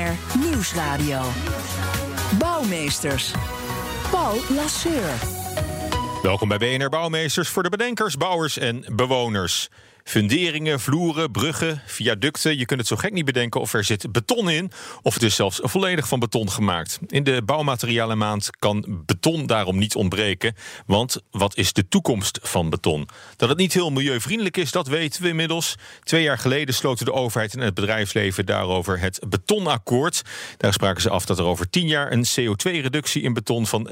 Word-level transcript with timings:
BNR 0.00 0.38
Nieuwsradio. 0.50 1.22
Bouwmeesters. 2.38 3.32
Paul 4.10 4.38
Lasseur. 4.48 5.12
Welkom 6.22 6.48
bij 6.48 6.58
BNR 6.58 6.88
Bouwmeesters 6.88 7.48
voor 7.48 7.62
de 7.62 7.68
bedenkers, 7.68 8.16
bouwers 8.16 8.58
en 8.58 8.84
bewoners. 8.88 9.68
Funderingen, 10.04 10.80
vloeren, 10.80 11.30
bruggen, 11.30 11.82
viaducten. 11.86 12.58
Je 12.58 12.64
kunt 12.64 12.80
het 12.80 12.88
zo 12.88 12.96
gek 12.96 13.12
niet 13.12 13.24
bedenken 13.24 13.60
of 13.60 13.74
er 13.74 13.84
zit 13.84 14.12
beton 14.12 14.50
in. 14.50 14.70
Of 15.02 15.14
het 15.14 15.22
is 15.22 15.34
zelfs 15.34 15.60
volledig 15.62 16.08
van 16.08 16.18
beton 16.18 16.50
gemaakt. 16.50 16.98
In 17.06 17.24
de 17.24 17.42
bouwmaterialenmaand 17.42 18.50
kan 18.58 19.02
beton 19.06 19.46
daarom 19.46 19.78
niet 19.78 19.94
ontbreken. 19.94 20.54
Want 20.86 21.20
wat 21.30 21.56
is 21.56 21.72
de 21.72 21.88
toekomst 21.88 22.38
van 22.42 22.70
beton? 22.70 23.08
Dat 23.36 23.48
het 23.48 23.58
niet 23.58 23.72
heel 23.72 23.90
milieuvriendelijk 23.90 24.56
is, 24.56 24.70
dat 24.70 24.88
weten 24.88 25.22
we 25.22 25.28
inmiddels. 25.28 25.74
Twee 26.02 26.22
jaar 26.22 26.38
geleden 26.38 26.74
sloten 26.74 27.04
de 27.04 27.12
overheid 27.12 27.54
en 27.54 27.60
het 27.60 27.74
bedrijfsleven 27.74 28.46
daarover 28.46 29.00
het 29.00 29.20
betonakkoord. 29.28 30.22
Daar 30.56 30.72
spraken 30.72 31.02
ze 31.02 31.10
af 31.10 31.24
dat 31.24 31.38
er 31.38 31.44
over 31.44 31.70
tien 31.70 31.86
jaar 31.86 32.12
een 32.12 32.26
CO2-reductie 32.26 33.22
in 33.22 33.32
beton 33.32 33.66
van 33.66 33.88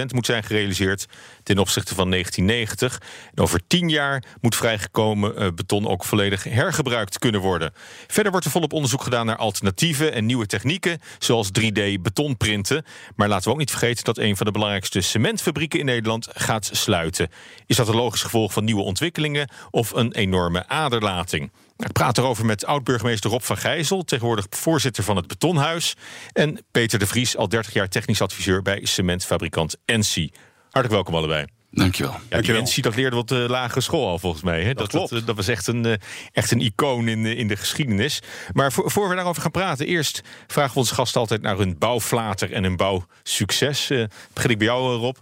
30% 0.00 0.04
moet 0.14 0.26
zijn 0.26 0.42
gerealiseerd 0.44 1.06
ten 1.42 1.58
opzichte 1.58 1.94
van 1.94 2.10
1990. 2.10 3.00
En 3.34 3.42
over 3.42 3.60
tien 3.66 3.88
jaar 3.88 4.24
moet 4.40 4.56
vrijgekomen 4.56 5.09
uh, 5.16 5.46
beton 5.54 5.88
ook 5.88 6.04
volledig 6.04 6.44
hergebruikt 6.44 7.18
kunnen 7.18 7.40
worden. 7.40 7.72
Verder 8.06 8.30
wordt 8.30 8.46
er 8.46 8.52
volop 8.52 8.72
onderzoek 8.72 9.02
gedaan 9.02 9.26
naar 9.26 9.36
alternatieven 9.36 10.12
en 10.12 10.26
nieuwe 10.26 10.46
technieken, 10.46 11.00
zoals 11.18 11.48
3D-betonprinten. 11.48 12.84
Maar 13.16 13.28
laten 13.28 13.44
we 13.44 13.50
ook 13.50 13.58
niet 13.58 13.70
vergeten 13.70 14.04
dat 14.04 14.18
een 14.18 14.36
van 14.36 14.46
de 14.46 14.52
belangrijkste 14.52 15.00
cementfabrieken 15.00 15.78
in 15.78 15.84
Nederland 15.84 16.28
gaat 16.32 16.70
sluiten. 16.72 17.28
Is 17.66 17.76
dat 17.76 17.88
een 17.88 17.96
logisch 17.96 18.22
gevolg 18.22 18.52
van 18.52 18.64
nieuwe 18.64 18.82
ontwikkelingen 18.82 19.50
of 19.70 19.90
een 19.90 20.12
enorme 20.12 20.68
aderlating? 20.68 21.50
Ik 21.76 21.92
praat 21.92 22.18
erover 22.18 22.46
met 22.46 22.64
oud-burgemeester 22.64 23.30
Rob 23.30 23.42
van 23.42 23.56
Gijzel, 23.56 24.04
tegenwoordig 24.04 24.46
voorzitter 24.50 25.04
van 25.04 25.16
het 25.16 25.26
Betonhuis. 25.26 25.96
En 26.32 26.64
Peter 26.70 26.98
de 26.98 27.06
Vries, 27.06 27.36
al 27.36 27.48
30 27.48 27.72
jaar 27.72 27.88
technisch 27.88 28.20
adviseur 28.20 28.62
bij 28.62 28.80
cementfabrikant 28.84 29.76
Ensi. 29.84 30.30
Hartelijk 30.62 30.92
welkom 30.92 31.14
allebei. 31.14 31.59
Dankjewel. 31.70 32.12
Ja, 32.12 32.18
Dankjewel. 32.28 32.64
die 32.64 32.82
dat 32.82 32.96
leerde 32.96 33.16
op 33.16 33.28
de 33.28 33.46
lagere 33.48 33.80
school 33.80 34.08
al 34.08 34.18
volgens 34.18 34.42
mij. 34.42 34.62
Hè? 34.62 34.74
Dat, 34.74 34.90
dat, 34.90 35.08
dat, 35.08 35.26
dat, 35.26 35.36
was 35.36 35.48
echt 35.48 35.66
een, 35.66 35.84
eh, 35.84 35.94
echt 36.32 36.50
een 36.50 36.60
icoon 36.60 37.08
in, 37.08 37.26
in 37.26 37.48
de 37.48 37.56
geschiedenis. 37.56 38.22
Maar 38.52 38.72
voor, 38.72 38.90
voor 38.90 39.08
we 39.08 39.14
daarover 39.14 39.42
gaan 39.42 39.50
praten, 39.50 39.86
eerst 39.86 40.22
vragen 40.46 40.72
we 40.72 40.78
onze 40.78 40.94
gasten 40.94 41.20
altijd 41.20 41.42
naar 41.42 41.56
hun 41.56 41.78
bouwflater 41.78 42.52
en 42.52 42.62
hun 42.62 42.76
bouwsucces. 42.76 43.90
Uh, 43.90 44.04
begin 44.32 44.50
ik 44.50 44.58
bij 44.58 44.66
jou, 44.66 44.96
Rob. 44.96 45.16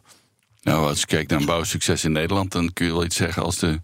Nou, 0.62 0.86
als 0.86 1.00
je 1.00 1.06
kijkt 1.06 1.30
naar 1.30 1.40
een 1.40 1.46
bouwsucces 1.46 2.04
in 2.04 2.12
Nederland, 2.12 2.52
dan 2.52 2.72
kun 2.72 2.86
je 2.86 2.92
wel 2.92 3.04
iets 3.04 3.16
zeggen 3.16 3.42
als 3.42 3.58
de 3.58 3.80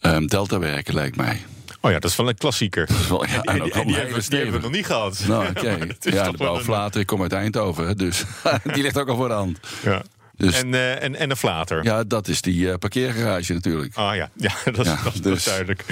um, 0.00 0.26
Deltawerken, 0.26 0.94
lijkt 0.94 1.16
mij. 1.16 1.40
Oh 1.80 1.90
ja, 1.90 1.98
dat 1.98 2.10
is 2.10 2.16
wel 2.16 2.28
een 2.28 2.36
klassieker. 2.36 2.86
Dat 2.86 2.96
is 2.96 3.08
wel, 3.08 3.26
ja, 3.26 3.42
en, 3.42 3.62
die, 3.62 3.72
en 3.72 3.86
die, 3.86 3.96
hebben, 3.96 4.22
die 4.28 4.38
hebben 4.38 4.56
we 4.56 4.62
nog 4.62 4.70
niet 4.70 4.86
gehad. 4.86 5.24
Nou, 5.28 5.48
oké. 5.48 5.58
Okay. 5.70 5.96
ja, 6.00 6.30
de 6.30 6.36
bouwflater, 6.36 7.00
ik 7.00 7.06
kom 7.06 7.22
uit 7.22 7.32
Eindhoven, 7.32 7.96
dus 7.96 8.24
die 8.74 8.82
ligt 8.82 8.98
ook 8.98 9.08
al 9.08 9.16
voor 9.16 9.28
de 9.28 9.34
hand. 9.34 9.60
Ja. 9.82 10.02
Dus, 10.40 10.62
en, 10.62 10.72
uh, 10.72 11.02
en, 11.02 11.16
en 11.16 11.30
een 11.30 11.36
flater. 11.36 11.84
Ja, 11.84 12.04
dat 12.04 12.28
is 12.28 12.40
die 12.40 12.56
uh, 12.56 12.74
parkeergarage 12.74 13.52
natuurlijk. 13.52 13.94
Ah 13.94 14.14
ja, 14.14 14.30
ja 14.36 14.52
dat, 14.72 14.78
is, 14.78 14.86
ja, 14.86 15.02
dat, 15.02 15.22
dus. 15.22 15.44
duidelijk. 15.44 15.84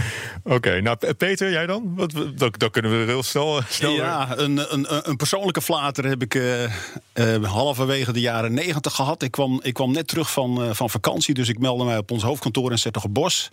Oké, 0.43 0.55
okay, 0.55 0.81
nou 0.81 1.15
Peter, 1.15 1.51
jij 1.51 1.67
dan? 1.67 1.93
Wat, 1.97 2.13
dat, 2.37 2.59
dat 2.59 2.71
kunnen 2.71 2.99
we 2.99 3.05
heel 3.05 3.23
snel, 3.23 3.61
snel 3.69 3.93
Ja, 3.93 4.29
een, 4.37 4.73
een, 4.75 5.09
een 5.09 5.17
persoonlijke 5.17 5.63
flater 5.63 6.05
heb 6.05 6.23
ik 6.23 6.35
uh, 6.35 7.45
halverwege 7.45 8.13
de 8.13 8.21
jaren 8.21 8.55
negentig 8.55 8.95
gehad. 8.95 9.23
Ik 9.23 9.31
kwam, 9.31 9.61
ik 9.63 9.75
kwam 9.75 9.93
net 9.93 10.09
terug 10.09 10.31
van, 10.31 10.75
van 10.75 10.91
vakantie, 10.91 11.35
dus 11.35 11.49
ik 11.49 11.59
meldde 11.59 11.85
mij 11.85 11.99
op 11.99 12.11
ons 12.11 12.23
hoofdkantoor 12.23 12.73
in 12.73 12.93
Bos. 13.11 13.51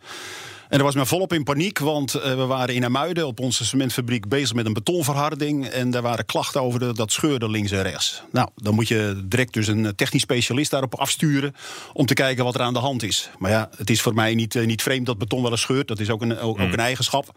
En 0.69 0.77
dat 0.77 0.81
was 0.81 0.95
me 0.95 1.05
volop 1.05 1.33
in 1.33 1.43
paniek, 1.43 1.79
want 1.79 2.15
uh, 2.15 2.21
we 2.21 2.45
waren 2.45 2.75
in 2.75 2.85
Amuiden 2.85 3.27
op 3.27 3.39
onze 3.39 3.65
cementfabriek 3.65 4.27
bezig 4.27 4.53
met 4.53 4.65
een 4.65 4.73
betonverharding. 4.73 5.65
En 5.65 5.91
daar 5.91 6.01
waren 6.01 6.25
klachten 6.25 6.61
over 6.61 6.79
de, 6.79 6.93
dat 6.93 7.11
scheurde 7.11 7.49
links 7.49 7.71
en 7.71 7.81
rechts. 7.81 8.21
Nou, 8.31 8.49
dan 8.55 8.73
moet 8.73 8.87
je 8.87 9.23
direct 9.25 9.53
dus 9.53 9.67
een 9.67 9.95
technisch 9.95 10.21
specialist 10.21 10.71
daarop 10.71 10.95
afsturen 10.95 11.55
om 11.93 12.05
te 12.05 12.13
kijken 12.13 12.43
wat 12.43 12.55
er 12.55 12.61
aan 12.61 12.73
de 12.73 12.79
hand 12.79 13.03
is. 13.03 13.29
Maar 13.37 13.51
ja, 13.51 13.69
het 13.77 13.89
is 13.89 14.01
voor 14.01 14.13
mij 14.13 14.35
niet, 14.35 14.55
uh, 14.55 14.65
niet 14.65 14.81
vreemd 14.81 15.05
dat 15.05 15.17
beton 15.17 15.41
wel 15.41 15.51
eens 15.51 15.61
scheurt. 15.61 15.87
Dat 15.87 15.99
is 15.99 16.09
ook 16.09 16.21
een, 16.21 16.37
ook, 16.39 16.59
ook 16.59 16.71
een 16.71 16.79
eigenschap. 16.79 17.33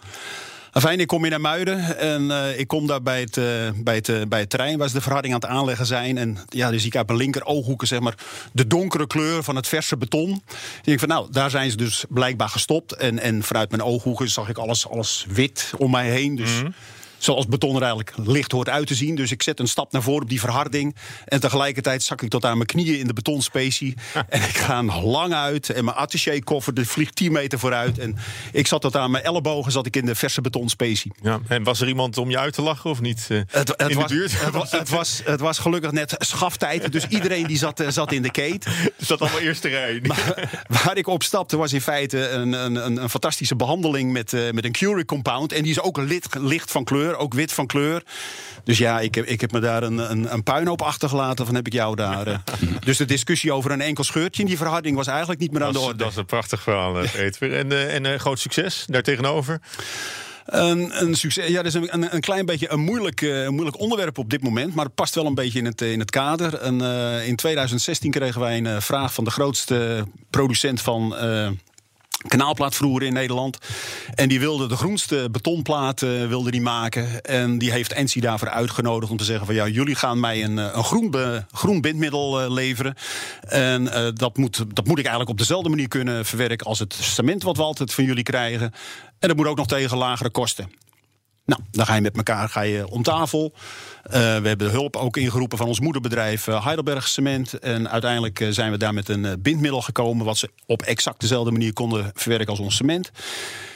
Enfin, 0.79 1.01
ik 1.01 1.07
kom 1.07 1.25
in 1.25 1.31
naar 1.31 1.41
Muiden 1.41 1.99
en 1.99 2.23
uh, 2.23 2.59
ik 2.59 2.69
kom 2.69 2.87
daar 2.87 3.03
bij 3.03 3.21
het, 3.21 3.37
uh, 3.37 3.45
bij, 3.77 3.95
het, 3.95 4.09
uh, 4.09 4.23
bij 4.29 4.41
het 4.41 4.51
terrein 4.51 4.79
waar 4.79 4.89
ze 4.89 4.95
de 4.95 5.01
verharding 5.01 5.35
aan 5.35 5.41
het 5.41 5.51
aanleggen 5.51 5.87
zijn. 5.87 6.19
En 6.19 6.39
ja, 6.49 6.71
dus 6.71 6.85
ik 6.85 6.93
heb 6.93 7.07
mijn 7.07 7.19
linker 7.19 7.45
ooghoeken 7.45 7.87
zeg 7.87 8.01
maar 8.01 8.15
de 8.53 8.67
donkere 8.67 9.07
kleur 9.07 9.43
van 9.43 9.57
het 9.57 9.69
verse 9.69 9.97
beton. 9.97 10.43
Ik 10.79 10.85
denk 10.85 10.99
van 10.99 11.09
nou, 11.09 11.29
daar 11.31 11.51
zijn 11.51 11.71
ze 11.71 11.77
dus 11.77 12.05
blijkbaar 12.09 12.49
gestopt. 12.49 12.93
En, 12.93 13.19
en 13.19 13.43
vanuit 13.43 13.71
mijn 13.71 13.83
ooghoeken 13.83 14.31
zag 14.31 14.49
ik 14.49 14.59
alles, 14.59 14.89
alles 14.89 15.27
wit 15.29 15.71
om 15.77 15.91
mij 15.91 16.11
heen. 16.11 16.37
Dus. 16.37 16.59
-hmm 16.59 16.75
zoals 17.19 17.47
beton 17.47 17.77
er 17.77 17.83
eigenlijk 17.83 18.13
licht 18.17 18.53
hoort 18.53 18.69
uit 18.69 18.87
te 18.87 18.95
zien. 18.95 19.15
Dus 19.15 19.31
ik 19.31 19.43
zet 19.43 19.61
een 19.61 19.69
stap 19.69 19.93
naar 19.93 20.03
voren 20.03 20.23
op 20.23 20.29
die 20.29 20.41
verharding. 20.41 20.97
En 21.25 21.41
tegelijkertijd 21.41 22.03
zak 22.03 22.23
ik 22.23 22.31
tot 22.31 22.45
aan 22.45 22.55
mijn 22.55 22.67
knieën 22.67 22.99
in 22.99 23.07
de 23.07 23.13
betonspecie. 23.13 23.97
en 24.29 24.43
ik 24.43 24.57
ga 24.57 24.83
lang 24.83 25.33
uit. 25.33 25.71
En 25.71 25.85
mijn 25.85 25.97
attaché-koffer 25.97 26.73
vliegt 26.87 27.17
10 27.17 27.33
meter 27.33 27.59
vooruit. 27.59 27.99
En 27.99 28.17
ik 28.53 28.67
zat 28.67 28.81
tot 28.81 28.97
aan 28.97 29.11
mijn 29.11 29.25
ellebogen 29.25 29.73
zat 29.73 29.87
ik 29.87 29.97
in 29.97 30.07
de 30.07 30.15
verse 30.15 30.41
betonspecie. 30.41 31.13
Ja, 31.23 31.41
en 31.49 31.63
was 31.63 31.81
er 31.81 31.89
iemand 31.89 32.19
om 32.19 32.31
je 32.31 32.39
uit 32.39 32.53
te 32.53 32.63
lachen 32.63 32.91
of 32.91 33.01
niet? 33.01 33.27
Uh, 33.29 33.41
het, 33.51 33.75
het, 33.77 33.95
was, 33.95 34.11
het, 34.13 34.51
was, 34.51 34.71
het, 34.71 34.89
was, 34.89 35.21
het 35.25 35.41
was 35.41 35.59
gelukkig 35.59 35.91
net 35.91 36.15
schaftijd. 36.19 36.93
Dus 36.93 37.07
iedereen 37.09 37.47
die 37.47 37.59
zat, 37.59 37.81
uh, 37.81 37.89
zat 37.89 38.13
in 38.13 38.23
de 38.23 38.31
keet. 38.31 38.67
Zat 38.97 39.21
allemaal 39.21 39.41
eerste 39.41 39.69
rij. 39.69 40.01
Maar, 40.03 40.51
waar 40.85 40.97
ik 40.97 41.07
op 41.07 41.23
stapte 41.23 41.57
was 41.57 41.73
in 41.73 41.81
feite 41.81 42.29
een, 42.29 42.53
een, 42.53 42.87
een, 42.87 43.03
een 43.03 43.11
fantastische 43.11 43.57
behandeling 43.57 44.13
met, 44.13 44.33
uh, 44.33 44.51
met 44.51 44.65
een 44.65 44.73
Curie 44.73 45.05
compound. 45.05 45.53
En 45.53 45.63
die 45.63 45.71
is 45.71 45.81
ook 45.81 45.97
licht, 45.97 46.35
licht 46.39 46.71
van 46.71 46.85
kleur 46.85 47.08
ook 47.17 47.35
wit 47.35 47.53
van 47.53 47.67
kleur. 47.67 48.03
Dus 48.65 48.79
ja, 48.79 49.01
ik 49.01 49.15
heb, 49.15 49.25
ik 49.25 49.41
heb 49.41 49.53
me 49.53 49.61
daar 49.61 49.83
een, 49.83 49.99
een, 50.11 50.33
een 50.33 50.43
puinhoop 50.43 50.83
achtergelaten 50.83 51.47
van 51.47 51.55
heb 51.55 51.67
ik 51.67 51.73
jou 51.73 51.97
daar. 51.97 52.29
Uh. 52.29 52.39
dus 52.85 52.97
de 52.97 53.05
discussie 53.05 53.53
over 53.53 53.71
een 53.71 53.81
enkel 53.81 54.05
scheurtje 54.05 54.43
in 54.43 54.49
die 54.49 54.57
verhouding 54.57 54.97
was 54.97 55.07
eigenlijk 55.07 55.41
niet 55.41 55.53
meer 55.53 55.65
aan 55.65 55.73
de 55.73 55.79
orde. 55.79 55.97
Dat 55.97 56.11
is 56.11 56.17
een 56.17 56.27
prachtig 56.27 56.63
verhaal, 56.63 56.93
Peter. 57.17 57.55
En, 57.55 57.71
uh, 57.71 57.95
en 57.95 58.05
uh, 58.05 58.15
groot 58.15 58.39
succes 58.39 58.85
daartegenover? 58.87 59.61
Een, 60.45 61.03
een, 61.03 61.15
succes, 61.15 61.49
ja, 61.49 61.63
dat 61.63 61.75
is 61.75 61.75
een, 61.75 62.15
een 62.15 62.21
klein 62.21 62.47
beetje 62.47 62.71
een 62.71 62.81
moeilijk, 62.81 63.21
een 63.21 63.53
moeilijk 63.53 63.79
onderwerp 63.79 64.19
op 64.19 64.31
dit 64.31 64.43
moment. 64.43 64.75
Maar 64.75 64.85
het 64.85 64.95
past 64.95 65.15
wel 65.15 65.27
een 65.27 65.35
beetje 65.35 65.59
in 65.59 65.65
het, 65.65 65.81
in 65.81 65.99
het 65.99 66.11
kader. 66.11 66.55
En, 66.55 66.81
in 67.27 67.37
2016 67.37 68.11
kregen 68.11 68.41
wij 68.41 68.59
een 68.59 68.83
vraag 68.83 69.15
van 69.15 69.25
de 69.25 69.31
grootste 69.31 70.05
producent 70.31 70.81
van 70.81 71.15
kanaalplaatvloer 72.29 73.03
in 73.03 73.13
Nederland. 73.13 73.59
En 74.15 74.29
die 74.29 74.41
wilde 74.41 74.67
de 74.67 74.77
groenste 74.77 75.29
betonplaten 75.31 76.23
uh, 76.23 76.29
wilde 76.29 76.51
die 76.51 76.61
maken. 76.61 77.25
En 77.25 77.59
die 77.59 77.71
heeft 77.71 77.93
Ensi 77.93 78.21
daarvoor 78.21 78.49
uitgenodigd 78.49 79.11
om 79.11 79.17
te 79.17 79.25
zeggen 79.25 79.47
van 79.47 79.55
ja, 79.55 79.69
jullie 79.69 79.95
gaan 79.95 80.21
mij 80.21 80.45
een, 80.45 80.57
een 80.57 80.85
groen, 80.85 81.15
groen 81.53 81.81
bindmiddel 81.81 82.43
uh, 82.43 82.51
leveren. 82.51 82.95
En 83.41 83.85
dat, 84.15 84.37
moet, 84.37 84.65
dat 84.75 84.87
moet 84.87 84.99
ik 84.99 85.05
eigenlijk 85.05 85.31
op 85.31 85.39
dezelfde 85.39 85.69
manier 85.69 85.89
kunnen 85.89 86.25
verwerken 86.25 86.67
als 86.67 86.79
het 86.79 86.95
cement 87.01 87.43
wat 87.43 87.57
we 87.57 87.63
altijd 87.63 87.95
van 87.95 88.05
jullie 88.05 88.23
krijgen. 88.23 88.73
En 89.19 89.29
dat 89.29 89.37
moet 89.37 89.47
ook 89.47 89.57
nog 89.57 89.67
tegen 89.67 89.97
lagere 89.97 90.31
kosten. 90.31 90.71
Nou, 91.49 91.61
dan 91.71 91.87
ga 91.87 91.95
je 91.95 92.01
met 92.01 92.17
elkaar 92.17 92.49
ga 92.49 92.61
je 92.61 92.89
om 92.89 93.03
tafel. 93.03 93.53
Uh, 94.09 94.15
we 94.15 94.49
hebben 94.49 94.71
hulp 94.71 94.97
ook 94.97 95.17
ingeroepen 95.17 95.59
van 95.59 95.67
ons 95.67 95.81
moederbedrijf 95.81 96.47
uh, 96.47 96.65
Heidelberg 96.65 97.09
Cement. 97.09 97.59
En 97.59 97.91
uiteindelijk 97.91 98.41
uh, 98.41 98.49
zijn 98.51 98.71
we 98.71 98.77
daar 98.77 98.95
met 98.95 99.09
een 99.09 99.43
bindmiddel 99.43 99.83
gekomen... 99.83 100.25
wat 100.25 100.39
ze 100.39 100.51
op 100.67 100.83
exact 100.83 101.21
dezelfde 101.21 101.51
manier 101.51 101.73
konden 101.73 102.11
verwerken 102.15 102.49
als 102.49 102.59
ons 102.59 102.77
cement. 102.77 103.11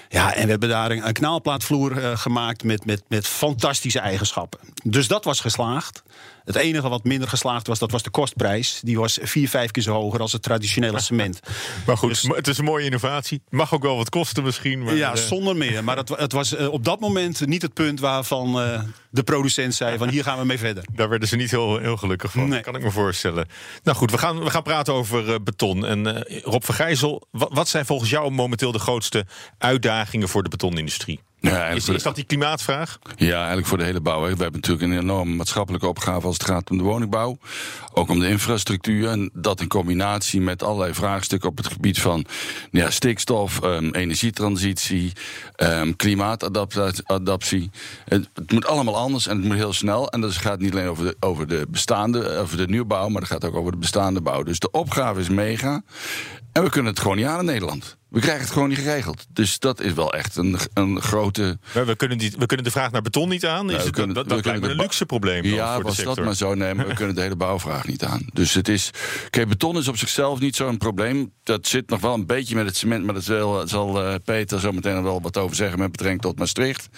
Ja, 0.09 0.35
en 0.35 0.45
we 0.45 0.51
hebben 0.51 0.69
daar 0.69 0.91
een, 0.91 1.07
een 1.07 1.13
knaalplaatvloer 1.13 2.17
gemaakt 2.17 2.65
met, 2.65 2.85
met, 2.85 3.03
met 3.09 3.27
fantastische 3.27 3.99
eigenschappen. 3.99 4.61
Dus 4.85 5.09
dat 5.09 5.25
was 5.25 5.41
geslaagd. 5.41 6.03
Het 6.45 6.57
enige 6.57 6.89
wat 6.89 7.05
minder 7.05 7.29
geslaagd 7.29 7.67
was, 7.67 7.79
dat 7.79 7.91
was 7.91 8.03
de 8.03 8.11
kostprijs. 8.11 8.81
Die 8.83 8.99
was 8.99 9.19
vier, 9.23 9.49
vijf 9.49 9.71
keer 9.71 9.83
zo 9.83 9.93
hoger 9.93 10.21
als 10.21 10.33
het 10.33 10.43
traditionele 10.43 11.01
cement. 11.11 11.41
maar 11.87 11.97
goed, 11.97 12.09
dus, 12.09 12.23
het 12.23 12.49
is 12.49 12.59
een 12.59 12.65
mooie 12.65 12.85
innovatie. 12.85 13.43
Mag 13.49 13.75
ook 13.75 13.83
wel 13.83 13.97
wat 13.97 14.09
kosten 14.09 14.43
misschien. 14.43 14.83
Maar, 14.83 14.95
ja, 14.95 15.17
zonder 15.17 15.57
meer. 15.57 15.85
Maar 15.85 15.97
het, 15.97 16.09
het 16.09 16.33
was 16.33 16.57
op 16.57 16.85
dat 16.85 17.01
moment 17.01 17.47
niet 17.47 17.63
het 17.63 17.75
punt 17.75 18.01
waarvan 18.01 18.61
de 19.13 19.23
producent 19.23 19.75
zei 19.75 19.99
van 19.99 20.09
hier 20.09 20.25
gaan 20.25 20.39
we 20.39 20.45
mee 20.45 20.59
verder. 20.59 20.85
Daar 20.93 21.09
werden 21.09 21.29
ze 21.29 21.37
niet 21.37 21.51
heel, 21.51 21.79
heel 21.79 21.97
gelukkig 21.97 22.33
van, 22.33 22.49
nee. 22.49 22.61
kan 22.61 22.77
ik 22.77 22.83
me 22.83 22.91
voorstellen. 22.91 23.49
Nou 23.83 23.97
goed, 23.97 24.11
we 24.11 24.19
gaan, 24.19 24.45
we 24.45 24.51
gaan 24.51 24.63
praten 24.63 24.95
over 24.95 25.29
uh, 25.29 25.35
beton. 25.45 25.87
En 25.87 26.07
uh, 26.07 26.41
Rob 26.43 26.63
Vergijzel, 26.63 27.27
wat, 27.31 27.49
wat 27.53 27.69
zijn 27.69 27.87
volgens 27.87 28.11
jou 28.11 28.31
momenteel 28.31 28.73
de 28.73 28.79
grootste 28.79 29.27
uitdagingen 29.59 30.29
voor 30.29 30.43
de 30.43 30.49
betonindustrie? 30.49 31.21
Ja, 31.43 31.67
Is, 31.69 31.85
dat 31.85 32.15
die 32.15 32.25
klimaatvraag? 32.25 32.99
Ja, 33.17 33.37
eigenlijk 33.37 33.67
voor 33.67 33.79
de 33.79 33.85
hele 33.85 34.01
bouw. 34.01 34.23
hè. 34.23 34.37
We 34.37 34.43
hebben 34.43 34.61
natuurlijk 34.61 34.93
een 34.93 34.99
enorme 34.99 35.35
maatschappelijke 35.35 35.87
opgave 35.87 36.27
als 36.27 36.37
het 36.39 36.47
gaat 36.47 36.71
om 36.71 36.79
de 36.79 36.85
woningbouw. 36.85 37.39
Ook 37.93 38.09
om 38.09 38.21
de 38.21 38.29
infrastructuur. 38.29 39.09
En 39.09 39.31
dat 39.33 39.61
in 39.61 39.69
combinatie 39.69 40.41
met 40.41 40.63
allerlei 40.63 40.95
vraagstukken 40.95 41.49
op 41.49 41.57
het 41.57 41.67
gebied 41.67 42.01
van 42.01 42.25
ja, 42.71 42.91
stikstof, 42.91 43.61
ehm, 43.61 43.91
energietransitie, 43.91 45.13
ehm, 45.57 45.93
klimaatadaptie. 45.97 47.71
Het, 48.05 48.29
het 48.35 48.53
moet 48.53 48.67
allemaal 48.67 48.97
anders 48.97 49.27
en 49.27 49.37
het 49.37 49.47
moet 49.47 49.57
heel 49.57 49.73
snel. 49.73 50.09
En 50.11 50.21
dat 50.21 50.33
gaat 50.33 50.59
niet 50.59 50.73
alleen 50.73 50.89
over 50.89 51.05
de, 51.05 51.17
over 51.21 51.49
de 51.49 51.67
bestaande, 51.69 52.37
over 52.37 52.57
de 52.57 52.67
nieuwbouw, 52.67 53.09
maar 53.09 53.21
dat 53.21 53.31
gaat 53.31 53.45
ook 53.45 53.57
over 53.57 53.73
de 53.73 53.79
bestaande 53.79 54.21
bouw. 54.21 54.43
Dus 54.43 54.59
de 54.59 54.71
opgave 54.71 55.21
is 55.21 55.29
mega. 55.29 55.83
En 56.53 56.63
we 56.63 56.71
kunnen 56.71 56.91
het 56.93 57.01
gewoon 57.01 57.17
niet 57.17 57.27
aan 57.27 57.39
in 57.39 57.45
Nederland. 57.45 57.97
We 58.13 58.21
krijgen 58.21 58.43
het 58.43 58.53
gewoon 58.53 58.69
niet 58.69 58.79
geregeld. 58.79 59.27
Dus 59.29 59.59
dat 59.59 59.81
is 59.81 59.93
wel 59.93 60.13
echt 60.13 60.37
een, 60.37 60.57
een 60.75 61.01
grote 61.03 61.59
Maar 61.75 61.87
we 61.87 61.97
kunnen, 61.97 62.19
die, 62.19 62.33
we 62.39 62.47
kunnen 62.47 62.65
de 62.67 62.71
vraag 62.73 62.91
naar 62.91 63.03
beton 63.03 63.29
niet 63.29 63.47
aan. 63.47 63.71
Is 63.71 63.77
we 63.77 63.83
het, 63.83 63.91
kunnen- 63.91 64.15
dat 64.15 64.25
we 64.27 64.35
dat 64.35 64.45
lijkt 64.45 64.61
me 64.61 64.67
de 64.67 64.73
een 64.73 64.81
luxe 64.81 65.07
probleem 65.07 65.45
Ja, 65.45 65.73
voor 65.75 65.83
de 65.83 65.89
was 65.89 65.97
dat 65.97 66.07
sector. 66.07 66.25
maar 66.25 66.35
zo. 66.35 66.55
Nee, 66.55 66.75
maar 66.75 66.87
we 66.87 66.95
kunnen 67.01 67.15
de 67.15 67.21
hele 67.21 67.37
bouwvraag 67.37 67.87
niet 67.87 68.05
aan. 68.05 68.27
Dus 68.33 68.55
het 68.55 68.69
is. 68.69 68.91
Kijk, 69.31 69.49
beton 69.49 69.77
is 69.79 69.89
op 69.89 69.97
zichzelf 69.97 70.41
niet 70.41 70.57
zo'n 70.57 70.77
probleem. 70.79 71.33
Dat 71.43 71.67
zit 71.67 71.89
nog 71.91 72.01
wel 72.01 72.15
een 72.15 72.27
beetje 72.27 72.55
met 72.55 72.67
het 72.67 72.77
cement. 72.77 73.05
Maar 73.05 73.15
dat 73.15 73.25
zal, 73.25 73.69
zal 73.69 74.03
eh, 74.05 74.15
Peter 74.25 74.61
zo 74.61 74.73
meteen 74.73 74.95
nog 74.95 75.03
wel 75.05 75.21
wat 75.23 75.37
over 75.37 75.57
zeggen 75.57 75.79
met 75.79 75.91
betrekking 75.91 76.23
tot 76.23 76.39
Maastricht. 76.39 76.89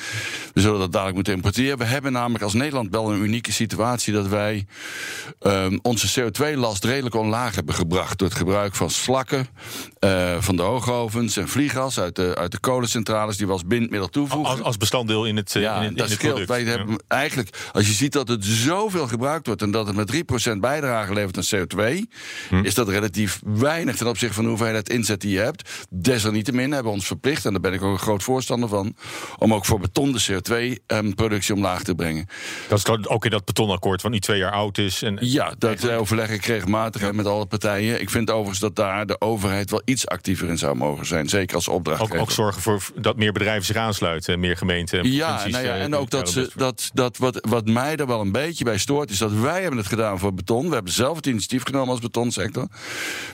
We 0.55 0.61
zullen 0.61 0.79
dat 0.79 0.93
dadelijk 0.93 1.15
moeten 1.17 1.35
importeren. 1.35 1.79
We 1.79 1.85
hebben 1.85 2.13
namelijk 2.13 2.45
als 2.45 2.53
Nederland 2.53 2.91
wel 2.91 3.13
een 3.13 3.23
unieke 3.23 3.53
situatie 3.53 4.13
dat 4.13 4.29
wij 4.29 4.67
ehm, 5.41 5.79
onze 5.83 6.21
CO2-last 6.21 6.85
redelijk 6.85 7.15
omlaag 7.15 7.55
hebben 7.55 7.75
gebracht. 7.75 8.19
Door 8.19 8.29
het 8.29 8.37
gebruik 8.37 8.75
van 8.75 8.91
slakken, 8.91 9.47
eh, 9.99 10.37
van 10.41 10.57
de 10.57 10.63
en 11.13 11.49
vlieggas 11.49 12.01
uit 12.01 12.17
de, 12.17 12.35
uit 12.37 12.51
de 12.53 12.59
kolencentrales 12.59 13.37
die 13.37 13.47
we 13.47 13.53
als 13.53 13.67
bindmiddel 13.67 14.09
toevoegen. 14.09 14.51
Als, 14.53 14.63
als 14.63 14.77
bestanddeel 14.77 15.25
in 15.27 15.37
het, 15.37 15.57
eh, 15.57 15.63
Ja, 15.63 15.81
in, 15.83 15.95
dat 15.95 16.09
het 16.09 16.19
scheelt. 16.19 16.33
product. 16.33 16.49
Wij 16.49 16.63
Ja. 16.65 16.69
hebben 16.79 17.03
eigenlijk, 17.09 17.69
als 17.73 17.87
je 17.87 17.93
ziet 17.93 18.13
dat 18.13 18.29
het 18.29 18.45
zoveel 18.45 19.07
gebruikt 19.07 19.47
wordt 19.47 19.63
en 19.63 19.71
dat 19.71 19.87
het 19.87 19.97
met 19.97 20.07
3% 20.07 20.61
bijdrage 20.61 21.13
levert 21.13 21.37
aan 21.37 21.43
CO2, 21.61 22.09
Hm. 22.49 22.65
is 22.65 22.75
dat 22.75 22.89
relatief 22.89 23.41
weinig 23.45 23.97
ten 23.97 24.07
opzichte 24.07 24.35
van 24.35 24.43
de 24.45 24.49
hoeveelheid 24.51 24.89
inzet 24.89 25.21
die 25.21 25.31
je 25.33 25.39
hebt. 25.39 25.71
Desalniettemin 25.91 26.73
hebben 26.73 26.91
we 26.93 26.97
ons 26.99 27.07
verplicht, 27.07 27.45
en 27.45 27.53
daar 27.53 27.61
ben 27.61 27.73
ik 27.73 27.83
ook 27.83 27.93
een 27.93 27.99
groot 27.99 28.23
voorstander 28.23 28.69
van, 28.69 28.97
om 29.39 29.55
ook 29.55 29.65
voor 29.65 29.81
beton 29.81 30.13
de 30.13 30.21
CO2-productie 30.31 31.55
omlaag 31.55 31.83
te 31.83 31.95
brengen. 31.95 32.27
Dat 32.69 32.79
is 32.79 33.09
ook 33.09 33.25
in 33.25 33.31
dat 33.31 33.45
betonakkoord, 33.45 34.03
wat 34.03 34.13
nu 34.13 34.21
twee 34.21 34.39
jaar 34.39 34.53
oud 34.53 34.79
is. 34.79 35.03
En, 35.03 35.17
Ja, 35.21 35.55
dat 35.59 35.83
eh, 35.85 35.99
overleg 35.99 36.31
ik 36.31 36.45
regelmatig 36.45 37.13
met 37.13 37.27
alle 37.27 37.47
partijen. 37.47 38.01
Ik 38.01 38.11
vind 38.11 38.31
overigens 38.31 38.59
dat 38.59 38.77
daar 38.77 39.07
de 39.07 39.21
overheid 39.21 39.71
wel 39.71 39.83
iets 39.85 40.07
actiever 40.07 40.49
in 40.49 40.59
zou 40.59 40.75
mogen 40.77 40.94
zijn. 41.03 41.29
Zeker 41.29 41.57
als 41.57 41.69
ook, 41.69 41.75
opdrachtgever. 41.75 42.21
ook 42.21 42.31
zorgen 42.31 42.63
voor 42.63 42.83
dat 42.97 43.17
meer 43.17 43.33
bedrijven 43.33 43.65
zich 43.65 43.77
aansluiten, 43.77 44.41
meer 44.41 44.57
gemeenten. 44.57 44.99
en 44.99 45.13
Ja, 45.13 45.47
nou 45.49 45.65
ja, 45.65 45.75
eh, 45.75 45.83
en 45.83 45.95
ook 45.95 46.11
dat, 46.11 46.31
ze, 46.31 46.51
dat, 46.57 46.91
dat 46.95 47.17
wat, 47.17 47.47
wat 47.49 47.67
mij 47.67 47.97
er 47.97 48.07
wel 48.07 48.21
een 48.21 48.33
beetje 48.33 48.65
bij 48.65 48.79
stoort, 48.79 49.11
is 49.11 49.19
dat 49.19 49.33
wij 49.33 49.61
hebben 49.61 49.79
het 49.79 49.89
gedaan 49.89 50.19
voor 50.19 50.35
beton. 50.35 50.69
We 50.69 50.75
hebben 50.75 50.93
zelf 50.93 51.17
het 51.17 51.27
initiatief 51.27 51.63
genomen 51.65 51.89
als 51.89 52.01
betonsector. 52.01 52.69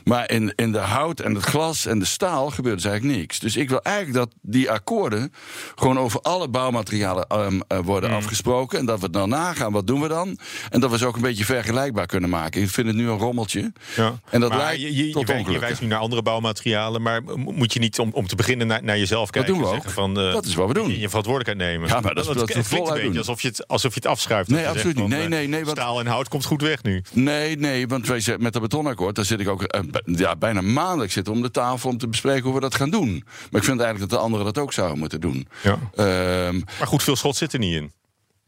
Maar 0.05 0.31
in, 0.31 0.53
in 0.57 0.73
de 0.73 0.79
hout 0.79 1.21
en 1.21 1.35
het 1.35 1.45
glas 1.45 1.87
en 1.87 1.99
de 1.99 2.05
staal 2.05 2.51
gebeurt 2.51 2.77
dus 2.77 2.85
eigenlijk 2.85 3.19
niks. 3.19 3.39
Dus 3.39 3.57
ik 3.57 3.69
wil 3.69 3.83
eigenlijk 3.83 4.17
dat 4.17 4.35
die 4.43 4.71
akkoorden 4.71 5.33
gewoon 5.75 5.99
over 5.99 6.21
alle 6.21 6.49
bouwmaterialen 6.49 7.27
ehm, 7.27 7.61
eh, 7.69 7.79
worden 7.79 8.11
Mm. 8.11 8.17
afgesproken. 8.17 8.79
En 8.79 8.87
dat 8.87 9.01
we 9.01 9.11
dan 9.11 9.29
nagaan, 9.29 9.73
wat 9.73 9.87
doen 9.87 10.01
we 10.01 10.09
dan? 10.09 10.39
En 10.71 10.81
dat 10.81 10.91
we 10.91 10.99
ze 10.99 11.07
ook 11.07 11.17
een 11.17 11.23
beetje 11.23 11.45
vergelijkbaar 11.45 12.07
kunnen 12.07 12.31
maken. 12.31 12.63
Ik 12.63 12.71
vind 12.71 12.87
het 12.87 12.97
nu 12.97 13.09
een 13.09 13.19
rommeltje. 13.19 13.73
Ja. 13.97 14.21
En 14.31 14.41
dat 14.41 14.49
Maar 14.49 14.59
leidt 14.59 14.81
je, 14.81 14.97
je, 14.97 15.07
je, 15.07 15.13
tot 15.13 15.29
je 15.29 15.59
wijst 15.59 15.81
nu 15.81 15.87
naar 15.87 15.99
andere 15.99 16.23
bouwmaterialen, 16.23 17.03
maar 17.03 17.23
moet 17.55 17.73
je 17.73 17.79
niet 17.79 17.99
om, 17.99 18.11
om 18.13 18.27
te 18.27 18.37
beginnen 18.37 18.67
naar, 18.67 18.85
naar 18.85 18.99
jezelf 18.99 19.31
kijken? 19.31 19.53
doen 19.55 19.63
we 19.63 19.69
ook. 19.69 19.91
Van, 19.91 20.19
eh, 20.21 20.33
Dat 20.33 20.45
is 20.47 20.55
wat 20.55 20.69
we 20.69 20.75
doen. 20.75 20.89
Je, 20.91 20.99
je 21.01 21.09
verantwoordelijkheid 21.09 21.71
nemen. 21.71 21.89
Ja, 21.89 22.01
maar 22.01 22.15
dat 22.15 22.25
dat 22.25 22.35
we 22.35 22.41
het 22.41 22.51
klinkt 22.51 22.71
een 22.73 22.95
beetje 22.95 23.03
doen. 23.09 23.19
alsof 23.19 23.41
je, 23.43 23.49
het, 23.49 23.69
alsof 23.69 23.95
je 23.95 24.01
het 24.01 24.09
afschuift. 24.11 24.49
Nee, 24.51 24.65
Dat 24.65 24.73
absoluut 24.75 24.97
niet. 24.97 25.09
Nee, 25.09 25.23
eh, 25.23 25.29
nee, 25.29 25.49
nee, 25.49 25.65
want- 25.65 25.77
Staal 25.77 26.01
en 26.01 26.07
hout 26.07 26.29
komt 26.29 26.45
goed 26.45 26.63
weg 26.63 26.83
nu. 26.83 27.03
Nee, 27.13 27.57
nee, 27.57 27.89
want 27.89 28.07
wij 28.07 28.37
met 28.39 28.53
dat 28.53 28.63
betonakkoord, 28.63 29.15
daar 29.17 29.25
zit 29.25 29.41
ik 29.41 29.49
ook 29.49 29.63
eh, 29.63 29.81
ja, 30.05 30.37
bijna 30.37 30.61
maandelijks 30.61 31.15
zitten 31.15 31.33
om 31.33 31.43
de 31.43 31.51
tafel 31.51 31.91
om 31.91 31.99
te 31.99 32.09
bespreken 32.09 32.45
hoe 32.45 32.55
we 32.55 32.61
dat 32.61 32.75
gaan 32.75 32.91
doen. 32.91 33.11
Maar 33.51 33.61
ik 33.61 33.67
vind 33.67 33.81
eigenlijk 33.81 33.99
dat 33.99 34.11
de 34.11 34.25
anderen 34.25 34.45
dat 34.47 34.59
ook 34.59 34.73
zouden 34.73 34.99
moeten 34.99 35.21
doen. 35.21 35.49
Ja. 35.63 35.79
Ehm, 35.95 36.61
Maar 36.79 36.87
goed, 36.89 37.03
veel 37.03 37.17
schot 37.17 37.37
zit 37.37 37.53
er 37.53 37.59
niet 37.59 37.75
in. 37.75 37.93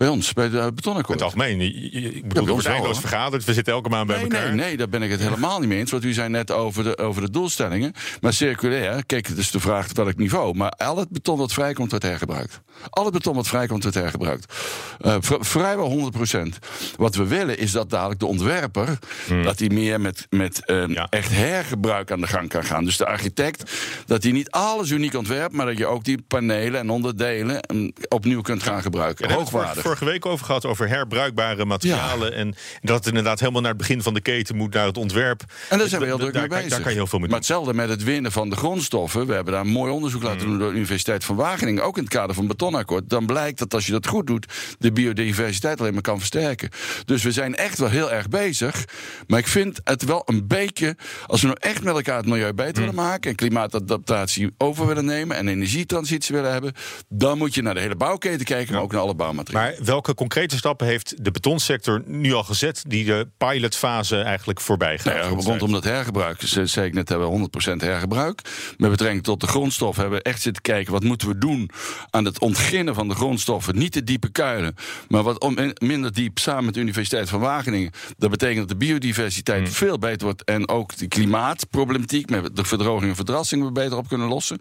Bij 0.02 0.10
ons, 0.10 0.32
bij 0.32 0.48
de 0.48 0.58
In 0.58 0.74
betonakkoord. 0.74 1.18
het 1.20 1.22
algemeen. 1.22 1.60
Ik 1.60 2.28
bedoel, 2.28 2.46
wel, 2.46 2.54
eindeloos 2.56 2.82
hoor. 2.84 2.94
vergaderd. 2.94 3.44
We 3.44 3.52
zitten 3.54 3.72
elke 3.72 3.88
maand 3.88 4.06
bij 4.06 4.16
Nee, 4.16 4.24
elkaar. 4.24 4.46
nee, 4.54 4.64
nee, 4.66 4.76
daar 4.76 4.88
ben 4.88 5.02
ik 5.02 5.10
het 5.10 5.20
helemaal 5.20 5.58
niet 5.58 5.68
mee 5.68 5.78
eens. 5.78 5.90
Want 5.90 6.04
u 6.04 6.12
zei 6.12 6.28
net 6.28 6.50
over 6.50 6.84
de, 6.84 6.98
over 6.98 7.22
de 7.22 7.30
doelstellingen. 7.30 7.92
Maar 8.20 8.32
circulair, 8.32 9.06
kijk, 9.06 9.26
het 9.26 9.38
is 9.38 9.50
de 9.50 9.60
vraag 9.60 9.86
tot 9.86 9.96
welk 9.96 10.16
niveau. 10.16 10.54
Maar 10.54 10.70
al 10.70 10.96
het 10.96 11.08
beton 11.10 11.38
wat 11.38 11.52
vrijkomt, 11.52 11.90
wordt 11.90 12.04
hergebruikt. 12.04 12.60
Al 12.90 13.04
het 13.04 13.12
beton 13.12 13.34
wat 13.34 13.48
vrijkomt, 13.48 13.82
wordt 13.82 13.96
hergebruikt. 13.98 14.52
Eh, 15.00 15.16
vri- 15.20 15.36
vrijwel 15.40 15.88
100% 15.88 16.58
Wat 16.96 17.14
we 17.14 17.26
willen 17.26 17.58
is 17.58 17.72
dat 17.72 17.90
dadelijk 17.90 18.20
de 18.20 18.26
ontwerper... 18.26 18.98
dat 19.42 19.58
hij 19.58 19.68
meer 19.68 20.00
met, 20.00 20.26
met 20.30 20.64
eh, 20.66 20.86
Ja. 20.88 21.06
echt 21.10 21.30
hergebruik 21.32 22.10
aan 22.10 22.20
de 22.20 22.26
gang 22.26 22.48
kan 22.48 22.64
gaan. 22.64 22.84
Dus 22.84 22.96
de 22.96 23.06
architect, 23.06 23.72
dat 24.06 24.22
hij 24.22 24.32
niet 24.32 24.50
alles 24.50 24.90
uniek 24.90 25.14
ontwerpt... 25.14 25.54
maar 25.54 25.66
dat 25.66 25.78
je 25.78 25.86
ook 25.86 26.04
die 26.04 26.22
panelen 26.28 26.80
en 26.80 26.90
onderdelen 26.90 27.60
eh, 27.60 27.88
opnieuw 28.08 28.40
kunt 28.40 28.62
gaan 28.62 28.82
gebruiken. 28.82 29.28
We 29.28 29.34
Hoogwaardig. 29.34 29.91
Vorige 29.96 30.12
week 30.12 30.26
over 30.26 30.46
gehad, 30.46 30.66
over 30.66 30.88
herbruikbare 30.88 31.64
materialen. 31.64 32.34
En 32.34 32.54
dat 32.80 32.96
het 32.96 33.06
inderdaad 33.06 33.40
helemaal 33.40 33.60
naar 33.60 33.70
het 33.70 33.78
begin 33.80 34.02
van 34.02 34.14
de 34.14 34.20
keten 34.20 34.56
moet, 34.56 34.72
naar 34.74 34.86
het 34.86 34.96
ontwerp. 34.98 35.42
En 35.68 35.78
daar 35.78 35.88
zijn 35.88 36.00
we 36.00 36.06
heel 36.06 36.18
druk 36.18 36.34
mee 36.34 36.48
bezig. 36.48 36.68
Daar 36.70 36.80
kan 36.80 36.90
je 36.90 36.96
heel 36.96 37.06
veel 37.06 37.18
mee 37.18 37.28
maar 37.28 37.38
hetzelfde 37.38 37.74
met 37.74 37.88
het 37.88 38.02
winnen 38.02 38.32
van 38.32 38.50
de 38.50 38.56
grondstoffen. 38.56 39.26
We 39.26 39.34
hebben 39.34 39.52
daar 39.52 39.62
een 39.62 39.68
mooi 39.68 39.92
onderzoek 39.92 40.22
laten 40.22 40.40
Mm. 40.42 40.48
doen 40.48 40.58
door 40.58 40.68
de 40.70 40.76
Universiteit 40.76 41.24
van 41.24 41.36
Wageningen. 41.36 41.84
Ook 41.84 41.96
in 41.96 42.02
het 42.02 42.12
kader 42.12 42.34
van 42.34 42.44
het 42.48 42.52
betonakkoord. 42.58 43.10
Dan 43.10 43.26
blijkt 43.26 43.58
dat 43.58 43.74
als 43.74 43.86
je 43.86 43.92
dat 43.92 44.06
goed 44.06 44.26
doet, 44.26 44.46
de 44.78 44.92
biodiversiteit 44.92 45.80
alleen 45.80 45.92
maar 45.92 46.02
kan 46.02 46.18
versterken. 46.18 46.68
Dus 47.04 47.22
we 47.22 47.32
zijn 47.32 47.54
echt 47.54 47.78
wel 47.78 47.88
heel 47.88 48.12
erg 48.12 48.28
bezig. 48.28 48.84
Maar 49.26 49.38
ik 49.38 49.46
vind 49.48 49.80
het 49.84 50.04
wel 50.04 50.22
een 50.26 50.46
beetje. 50.46 50.96
Als 51.26 51.40
we 51.40 51.46
nou 51.46 51.58
echt 51.60 51.82
met 51.84 51.94
elkaar 51.94 52.16
het 52.16 52.26
milieu 52.26 52.52
beter 52.52 52.72
Mm. 52.74 52.78
willen 52.88 52.94
maken. 52.94 53.30
en 53.30 53.36
klimaatadaptatie 53.36 54.54
over 54.58 54.86
willen 54.86 55.04
nemen. 55.04 55.36
en 55.36 55.48
energietransitie 55.48 56.34
willen 56.34 56.52
hebben. 56.52 56.72
dan 57.08 57.38
moet 57.38 57.54
je 57.54 57.62
naar 57.62 57.74
de 57.74 57.80
hele 57.80 57.96
bouwketen 57.96 58.44
kijken. 58.44 58.72
maar 58.74 58.82
ook 58.82 58.92
naar 58.92 59.00
alle 59.00 59.14
bouwmaterialen. 59.14 59.81
Welke 59.84 60.14
concrete 60.14 60.56
stappen 60.56 60.86
heeft 60.86 61.24
de 61.24 61.30
betonsector 61.30 62.02
nu 62.06 62.32
al 62.32 62.44
gezet 62.44 62.82
die 62.86 63.04
de 63.04 63.28
pilotfase 63.38 64.16
eigenlijk 64.20 64.60
voorbij 64.60 64.98
gaat? 64.98 65.14
Nou 65.14 65.36
ja, 65.36 65.42
rondom 65.42 65.72
dat 65.72 65.84
hergebruik, 65.84 66.40
ze- 66.42 66.66
zei 66.66 66.86
ik 66.86 66.94
net, 66.94 67.08
hebben 67.08 67.26
we 67.26 67.32
100% 67.32 67.80
hergebruik. 67.80 68.40
Met 68.76 68.90
betrekking 68.90 69.22
tot 69.22 69.40
de 69.40 69.46
grondstof 69.46 69.96
hebben 69.96 70.18
we 70.18 70.24
echt 70.24 70.42
zitten 70.42 70.62
kijken... 70.62 70.92
wat 70.92 71.02
moeten 71.04 71.28
we 71.28 71.38
doen 71.38 71.70
aan 72.10 72.24
het 72.24 72.40
ontginnen 72.40 72.94
van 72.94 73.08
de 73.08 73.14
grondstoffen. 73.14 73.78
Niet 73.78 73.92
de 73.92 74.04
diepe 74.04 74.28
kuilen, 74.30 74.74
maar 75.08 75.22
wat 75.22 75.40
om- 75.40 75.72
minder 75.78 76.12
diep... 76.12 76.38
samen 76.38 76.64
met 76.64 76.74
de 76.74 76.80
Universiteit 76.80 77.28
van 77.28 77.40
Wageningen. 77.40 77.90
Dat 78.18 78.30
betekent 78.30 78.58
dat 78.58 78.68
de 78.68 78.86
biodiversiteit 78.86 79.68
veel 79.68 79.98
beter 79.98 80.24
wordt... 80.26 80.44
en 80.44 80.68
ook 80.68 80.96
de 80.96 81.08
klimaatproblematiek 81.08 82.30
met 82.30 82.56
de 82.56 82.64
verdroging 82.64 83.10
en 83.10 83.16
verdrassing... 83.16 83.64
we 83.64 83.72
beter 83.72 83.96
op 83.96 84.08
kunnen 84.08 84.28
lossen. 84.28 84.58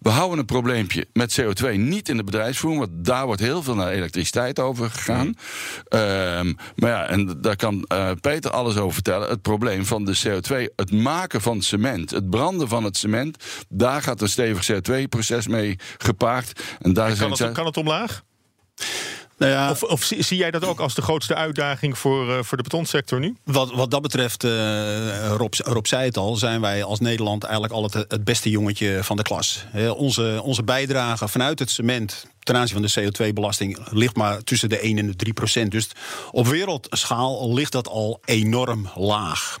We 0.00 0.10
houden 0.10 0.38
een 0.38 0.44
probleempje 0.44 1.06
met 1.12 1.40
CO2 1.40 1.70
niet 1.76 2.08
in 2.08 2.16
de 2.16 2.24
bedrijfsvoering... 2.24 2.84
want 2.86 3.04
daar 3.04 3.26
wordt 3.26 3.40
heel 3.40 3.62
veel 3.62 3.74
naar 3.74 3.90
elektriciteit 3.90 4.43
over 4.52 4.90
gegaan. 4.90 5.34
Ehm, 5.88 6.52
maar 6.76 6.90
ja, 6.90 7.06
en 7.06 7.40
daar 7.40 7.56
kan 7.56 7.84
eh, 7.84 8.10
Peter 8.20 8.50
alles 8.50 8.76
over 8.76 8.94
vertellen. 8.94 9.28
Het 9.28 9.42
probleem 9.42 9.84
van 9.84 10.04
de 10.04 10.16
CO2, 10.24 10.74
het 10.76 10.92
maken 10.92 11.40
van 11.40 11.62
cement, 11.62 12.10
het 12.10 12.30
branden 12.30 12.68
van 12.68 12.84
het 12.84 12.96
cement... 12.96 13.44
daar 13.68 14.02
gaat 14.02 14.20
een 14.20 14.28
stevig 14.28 14.72
CO2-proces 14.72 15.46
mee 15.46 15.78
gepaard. 15.98 16.60
En 16.80 16.92
daar 16.92 17.06
Kan 17.06 17.36
zijn 17.36 17.48
het, 17.48 17.56
kan 17.56 17.66
het 17.66 17.76
omlaag? 17.76 18.22
Nou 19.38 19.52
ja, 19.52 19.70
Of, 19.70 19.82
of 19.82 20.02
zie, 20.02 20.22
zie 20.22 20.38
jij 20.38 20.50
dat 20.50 20.64
ook 20.64 20.80
als 20.80 20.94
de 20.94 21.02
grootste 21.02 21.34
uitdaging 21.34 21.98
voor, 21.98 22.32
eh, 22.32 22.42
voor 22.42 22.56
de 22.56 22.62
betonsector 22.62 23.20
nu? 23.20 23.36
Wat, 23.44 23.72
wat 23.72 23.90
dat 23.90 24.02
betreft, 24.02 24.44
eh, 24.44 25.34
Rob, 25.36 25.54
Rob 25.54 25.86
zei 25.86 26.04
het 26.04 26.16
al, 26.16 26.36
zijn 26.36 26.60
wij 26.60 26.84
als 26.84 27.00
Nederland 27.00 27.44
eigenlijk 27.44 27.74
altijd 27.74 28.04
het 28.08 28.24
beste 28.24 28.50
jongetje 28.50 29.04
van 29.04 29.16
de 29.16 29.22
klas. 29.22 29.64
Hè, 29.68 29.90
onze, 29.90 30.40
onze 30.42 30.62
bijdrage 30.62 31.28
vanuit 31.28 31.58
het 31.58 31.70
cement 31.70 32.26
ten 32.44 32.56
aanzien 32.56 32.80
van 32.80 33.02
de 33.02 33.12
CO2-belasting 33.12 33.78
ligt 33.90 34.16
maar 34.16 34.42
tussen 34.44 34.68
de 34.68 34.78
1 34.78 34.98
en 34.98 35.06
de 35.06 35.16
3 35.16 35.32
procent. 35.32 35.70
Dus 35.70 35.88
op 36.30 36.46
wereldschaal 36.46 37.54
ligt 37.54 37.72
dat 37.72 37.88
al 37.88 38.20
enorm 38.24 38.88
laag. 38.94 39.58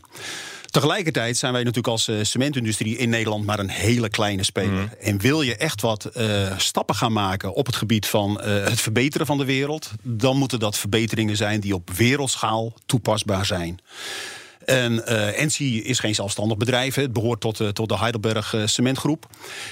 Tegelijkertijd 0.74 1.36
zijn 1.36 1.52
wij 1.52 1.62
natuurlijk 1.62 1.92
als 1.92 2.08
eh, 2.08 2.16
cementindustrie 2.22 2.96
in 2.96 3.08
Nederland 3.08 3.46
maar 3.46 3.58
een 3.58 3.68
hele 3.68 4.08
kleine 4.08 4.42
speler. 4.42 4.88
En 5.00 5.18
wil 5.18 5.42
je 5.42 5.56
echt 5.56 5.80
wat 5.80 6.04
eh, 6.04 6.58
stappen 6.58 6.94
gaan 6.94 7.12
maken 7.12 7.54
op 7.54 7.66
het 7.66 7.76
gebied 7.76 8.06
van 8.06 8.40
eh, 8.40 8.64
het 8.64 8.80
verbeteren 8.80 9.26
van 9.26 9.38
de 9.38 9.44
wereld, 9.44 9.90
dan 10.02 10.36
moeten 10.36 10.58
dat 10.58 10.78
verbeteringen 10.78 11.36
zijn 11.36 11.60
die 11.60 11.74
op 11.74 11.90
wereldschaal 11.90 12.72
toepasbaar 12.86 13.46
zijn. 13.46 13.80
En 14.64 15.06
eh 15.06 15.44
NC 15.44 15.58
is 15.84 15.98
geen 15.98 16.14
zelfstandig 16.14 16.56
bedrijf. 16.56 16.94
hè. 16.94 17.02
Het 17.02 17.12
behoort 17.12 17.40
tot, 17.40 17.60
eh, 17.60 17.68
tot 17.68 17.88
de 17.88 17.98
Heidelberg 17.98 18.54
eh, 18.54 18.66
Cementgroep. 18.66 19.26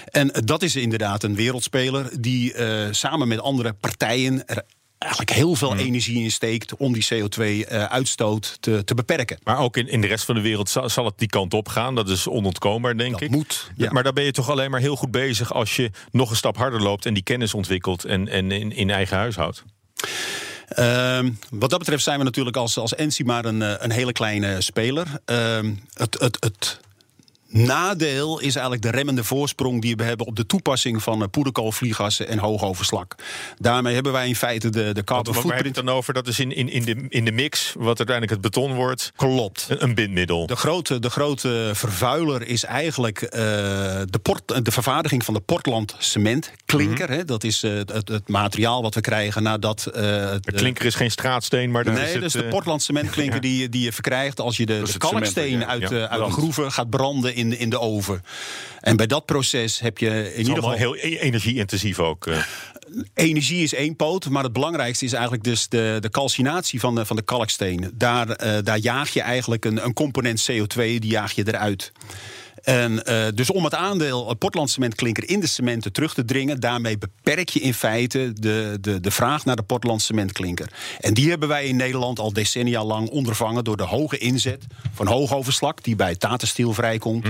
En 0.04 0.32
eh, 0.32 0.42
dat 0.44 0.62
is 0.62 0.76
inderdaad 0.76 1.22
een 1.22 1.34
wereldspeler 1.34 2.11
die 2.20 2.54
eh, 2.54 2.88
samen 2.90 3.28
met 3.28 3.40
andere 3.40 3.72
partijen 3.72 4.46
er 4.46 4.62
eigenlijk 4.99 5.30
heel 5.30 5.54
veel 5.54 5.76
energie 5.76 6.22
in 6.22 6.30
steekt 6.30 6.76
om 6.76 6.92
die 6.92 7.06
CO2-uitstoot 7.14 8.56
te, 8.61 8.84
te 8.84 8.94
beperken. 8.94 9.38
Maar 9.42 9.58
ook 9.58 9.76
in, 9.76 9.88
in 9.88 10.00
de 10.00 10.06
rest 10.06 10.25
van 10.25 10.34
de 10.34 10.40
wereld 10.40 10.68
zal, 10.68 10.88
zal 10.88 11.04
het 11.04 11.18
die 11.18 11.28
kant 11.28 11.54
op 11.54 11.68
gaan. 11.68 11.94
Dat 11.94 12.08
is 12.08 12.26
onontkoombaar, 12.28 12.96
denk 12.96 13.12
Dat 13.12 13.20
ik. 13.20 13.30
moet, 13.30 13.70
ja. 13.76 13.92
Maar 13.92 14.02
daar 14.02 14.12
ben 14.12 14.25
je 14.25 14.32
toch 14.32 14.50
alleen 14.50 14.70
maar 14.70 14.80
heel 14.80 14.96
goed 14.96 15.11
bezig 15.11 15.52
als 15.52 15.76
je 15.76 15.90
nog 16.11 16.30
een 16.30 16.37
stap 16.37 16.56
harder 16.56 16.82
loopt 16.82 17.06
en 17.06 17.14
die 17.14 17.22
kennis 17.22 17.54
ontwikkelt 17.54 18.04
en, 18.04 18.28
en 18.28 18.50
in, 18.50 18.72
in 18.72 18.90
eigen 18.90 19.16
huis 19.16 19.37
houdt. 19.37 19.64
Ehm, 20.69 21.31
wat 21.50 21.71
dat 21.71 21.78
betreft 21.78 22.02
zijn 22.02 22.19
we 22.19 22.25
natuurlijk 22.25 22.57
als, 22.57 22.78
als 22.78 22.95
Ensi 22.95 23.25
maar 23.25 23.45
een, 23.45 23.62
eh, 23.62 23.75
een 23.78 23.90
hele 23.90 24.12
kleine 24.12 24.61
speler. 24.61 25.07
Ehm, 25.25 25.75
het, 25.95 26.21
het, 26.21 26.37
het 26.40 26.81
nadeel 27.52 28.38
is 28.38 28.52
eigenlijk 28.54 28.82
de 28.82 28.90
remmende 28.90 29.25
voorsprong 29.25 29.80
die 29.82 29.97
we 29.97 30.02
hebben 30.02 30.26
op 30.26 30.37
de 30.37 30.47
toepassing 30.47 31.02
van 31.02 31.21
uh, 31.23 31.28
poederkoolvlieggassen 31.30 32.28
en 32.28 32.38
hoogoverslag. 32.38 33.06
Daarmee 33.59 33.94
hebben 33.94 34.12
wij 34.12 34.28
in 34.28 34.37
feite 34.37 34.71
de, 34.71 34.92
de 34.92 35.04
carbon 35.04 35.35
het 35.35 35.42
footprint. 35.42 35.75
dan 35.75 35.88
over? 35.88 36.14
Dat 36.14 36.26
is 36.28 36.38
in, 36.38 36.52
in, 36.54 36.68
in, 36.68 36.85
de, 36.85 37.06
in 37.09 37.25
de 37.25 37.32
mix, 37.32 37.73
wat 37.78 37.87
uiteindelijk 37.99 38.30
het 38.30 38.40
beton 38.40 38.75
wordt, 38.75 39.12
Klopt. 39.16 39.66
een, 39.68 39.82
een 39.82 39.94
bindmiddel. 39.94 40.47
De 40.47 40.56
grote, 40.56 40.99
de 40.99 41.11
grote 41.11 41.71
vervuiler 41.75 42.47
is 42.47 42.64
eigenlijk 42.64 43.23
eh, 43.23 43.40
de, 43.40 44.18
port, 44.23 44.64
de 44.64 44.71
vervaardiging 44.73 45.25
van 45.25 45.35
de 45.35 45.40
Portland 45.40 45.94
cementklinker. 45.99 47.09
Mhm. 47.09 47.18
hè. 47.18 47.25
Dat 47.25 47.44
is 47.44 47.62
eh, 47.62 47.73
het, 47.73 48.09
het 48.09 48.28
materiaal 48.28 48.82
wat 48.82 48.94
we 48.94 49.00
krijgen 49.00 49.42
nadat. 49.42 49.87
eh, 49.87 50.02
De 50.40 50.52
klinker 50.54 50.85
is 50.85 50.94
geen 50.94 51.11
straatsteen, 51.11 51.71
maar 51.71 51.85
dat 51.85 51.94
Nee, 51.94 52.04
is 52.04 52.14
het, 52.14 52.23
is 52.25 52.32
de 52.32 52.42
eh, 52.42 52.50
Portland 52.50 52.82
cementklinker 52.82 53.40
die, 53.49 53.59
je- 53.61 53.68
die 53.68 53.82
je 53.85 53.92
verkrijgt 53.92 54.40
als 54.40 54.56
je 54.56 54.66
de, 54.66 54.82
kalksteen 54.99 55.44
cement, 55.61 55.62
ja. 55.62 55.66
uit, 55.68 55.90
Ja, 55.90 56.09
uit 56.09 56.25
de 56.25 56.30
groeven 56.32 56.73
gaat 56.73 56.90
branden 56.90 57.35
in, 57.42 57.50
de- 57.50 57.58
in 57.58 57.70
de 57.70 57.78
oven. 57.80 58.22
En 58.80 58.96
bij 58.96 59.06
dat 59.06 59.25
proces 59.26 59.80
heb 59.80 59.99
je 59.99 60.06
in 60.08 60.14
Het 60.14 60.26
is 60.32 60.38
ieder 60.38 60.54
geval. 60.54 60.72
heel 60.72 60.96
e- 60.96 61.16
energie-intensief 61.18 61.99
ook. 61.99 62.26
eh. 62.26 62.37
Energie 63.14 63.62
is 63.62 63.75
één 63.75 63.96
poot, 63.96 64.28
maar 64.28 64.42
het 64.42 64.52
belangrijkste 64.52 65.04
is 65.04 65.12
eigenlijk 65.12 65.44
dus 65.44 65.68
de, 65.68 65.96
de 66.00 66.11
calcinatie 66.11 66.80
van 66.80 66.94
de, 66.94 67.06
van 67.06 67.16
de 67.16 67.22
kalksteen. 67.22 67.90
Daar, 67.94 68.30
eh, 68.30 68.58
daar 68.62 68.78
jaag 68.78 69.11
je 69.12 69.20
eigenlijk 69.20 69.64
een, 69.64 69.84
een 69.84 69.92
component 69.92 70.50
CO2, 70.50 70.75
die 70.76 71.06
jaag 71.06 71.32
je 71.32 71.46
eruit. 71.46 71.92
En, 72.62 73.04
eh, 73.04 73.26
dus 73.35 73.50
om 73.50 73.64
het 73.64 73.75
aandeel 73.75 74.35
Portland 74.35 74.71
cementklinker 74.71 75.28
in 75.28 75.40
de 75.40 75.47
cementen 75.47 75.92
terug 75.92 76.14
te 76.14 76.25
dringen, 76.25 76.61
daarmee 76.61 76.99
beperk 76.99 77.49
je 77.49 77.61
in 77.61 77.75
feite 77.75 78.33
de, 78.35 78.78
de, 78.81 79.00
de 79.00 79.11
vraag 79.11 79.45
naar 79.45 79.57
de 79.57 79.62
Portland 79.62 80.02
cementklinker. 80.02 80.73
En 81.00 81.14
die 81.14 81.28
hebben 81.31 81.49
wij 81.49 81.64
in 81.64 81.76
Nederland 81.76 82.19
al 82.19 82.33
decennia 82.33 82.85
lang 82.85 83.09
ondervangen 83.09 83.64
door 83.64 83.76
de 83.76 83.83
hoge 83.83 84.19
inzet 84.19 84.66
van 84.92 85.07
hoogoverslag, 85.07 85.75
die 85.75 85.97
bij 85.97 86.16
Tata 86.16 86.47
Steel 86.47 86.73
vrijkomt. 86.73 87.26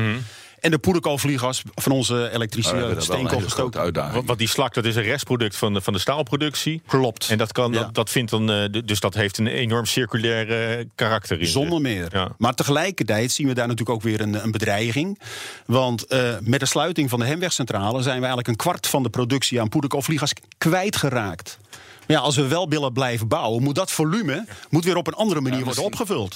En 0.63 0.71
de 0.71 0.79
poederkoolvlieggas 0.79 1.63
van 1.75 1.93
onze 1.93 2.31
elektrische 2.33 2.75
Oh, 2.75 3.01
steenkoolgestoken. 3.01 3.81
uitdaging. 3.81 4.27
Want, 4.27 4.39
die 4.39 4.49
slak, 4.49 4.75
dat 4.75 4.85
is 4.85 4.97
een 4.97 5.03
restproduct 5.03 5.57
van 5.57 5.75
de, 5.75 5.81
van 5.81 5.93
de 5.93 5.99
staalproductie. 5.99 6.83
Klopt. 6.87 7.29
En 7.29 7.39
dat, 7.39 7.53
kan, 7.53 7.73
Ja. 7.73 7.79
dat, 7.81 7.95
dat 7.95 8.11
vindt 8.11 8.31
dan, 8.31 8.51
eh, 8.51 8.65
dus 8.85 9.01
dat 9.01 9.15
heeft 9.15 9.39
een 9.39 9.47
enorm 9.47 9.87
circulair 9.87 10.79
eh, 10.79 10.85
karakter 10.95 11.41
in. 11.41 11.47
Zonder 11.47 11.81
meer. 11.81 12.07
Ja. 12.13 12.29
Maar 12.39 12.55
tegelijkertijd 12.55 13.33
zien 13.33 13.47
we 13.47 13.55
daar 13.55 13.67
natuurlijk 13.69 13.97
ook 13.97 14.03
weer 14.03 14.21
een, 14.21 14.43
een 14.45 14.51
bedreiging. 14.51 15.21
Want 15.67 16.07
eh, 16.07 16.35
met 16.41 16.61
de 16.61 16.67
sluiting 16.67 17.11
van 17.11 17.19
de 17.19 17.27
Hemwegcentrale 17.27 18.03
zijn 18.03 18.15
we 18.17 18.21
eigenlijk 18.27 18.49
een 18.49 18.57
kwart 18.57 18.87
van 18.87 19.03
de 19.03 19.11
productie 19.11 19.61
aan 19.61 19.69
poederkoolvlieggas 19.69 20.33
kwijtgeraakt. 20.59 21.59
Maar 22.07 22.17
ja, 22.17 22.19
als 22.23 22.37
we 22.37 22.47
wel 22.47 22.69
willen 22.69 22.93
blijven 22.93 23.29
bouwen, 23.29 23.63
moet 23.63 23.75
dat 23.75 23.91
volume 23.91 24.47
moet 24.71 24.85
weer 24.85 24.97
op 24.97 25.07
een 25.07 25.15
andere 25.15 25.41
manier 25.41 25.65
worden 25.65 25.85
opgevuld. 25.85 26.35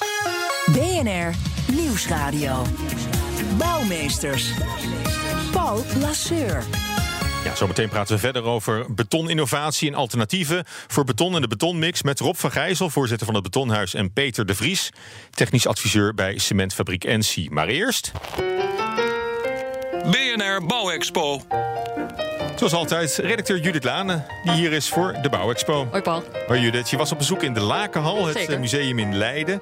BNR 0.73 1.35
Nieuwsradio. 1.73 2.63
Bouwmeesters. 3.59 4.51
Paul 5.53 5.85
Lasseur. 6.01 6.65
Ja, 7.45 7.55
zometeen 7.55 7.89
praten 7.89 8.15
we 8.15 8.21
verder 8.21 8.43
over 8.43 8.95
betoninnovatie 8.95 9.89
en 9.89 9.95
alternatieven 9.95 10.65
voor 10.67 11.05
beton 11.05 11.35
en 11.35 11.41
de 11.41 11.49
betonmix 11.49 12.03
met 12.03 12.21
Rob 12.21 12.35
van 12.35 12.51
Gijzel, 12.51 12.91
voorzitter 12.91 13.27
van 13.27 13.35
het 13.35 13.45
Betonhuis, 13.45 13.95
en 13.95 14.13
Peter 14.13 14.47
de 14.47 14.55
Vries, 14.55 14.91
technisch 15.31 15.67
adviseur 15.67 16.15
bij 16.15 16.39
cementfabriek 16.39 17.05
NC. 17.05 17.51
Maar 17.51 17.69
eerst, 17.69 18.13
BNR 20.03 20.67
Bouwexpo. 20.67 21.43
Zoals 22.59 22.73
altijd, 22.73 23.17
redacteur 23.17 23.59
Judith 23.59 23.85
Lane, 23.85 24.23
die 24.43 24.53
hier 24.53 24.73
is 24.73 24.89
voor 24.89 25.15
de 25.23 25.29
Bouwexpo. 25.29 25.87
Hoi 25.91 26.03
Paul. 26.03 26.23
Hoi 26.47 26.61
Judith, 26.61 26.91
je 26.91 26.97
was 26.97 27.13
op 27.13 27.19
bezoek 27.19 27.43
in 27.43 27.55
de 27.55 27.61
Lakenhal, 27.61 28.27
het 28.27 28.37
Zeker. 28.37 28.55
eh, 28.55 28.61
museum 28.61 28.99
in 28.99 29.17
Leiden. 29.17 29.61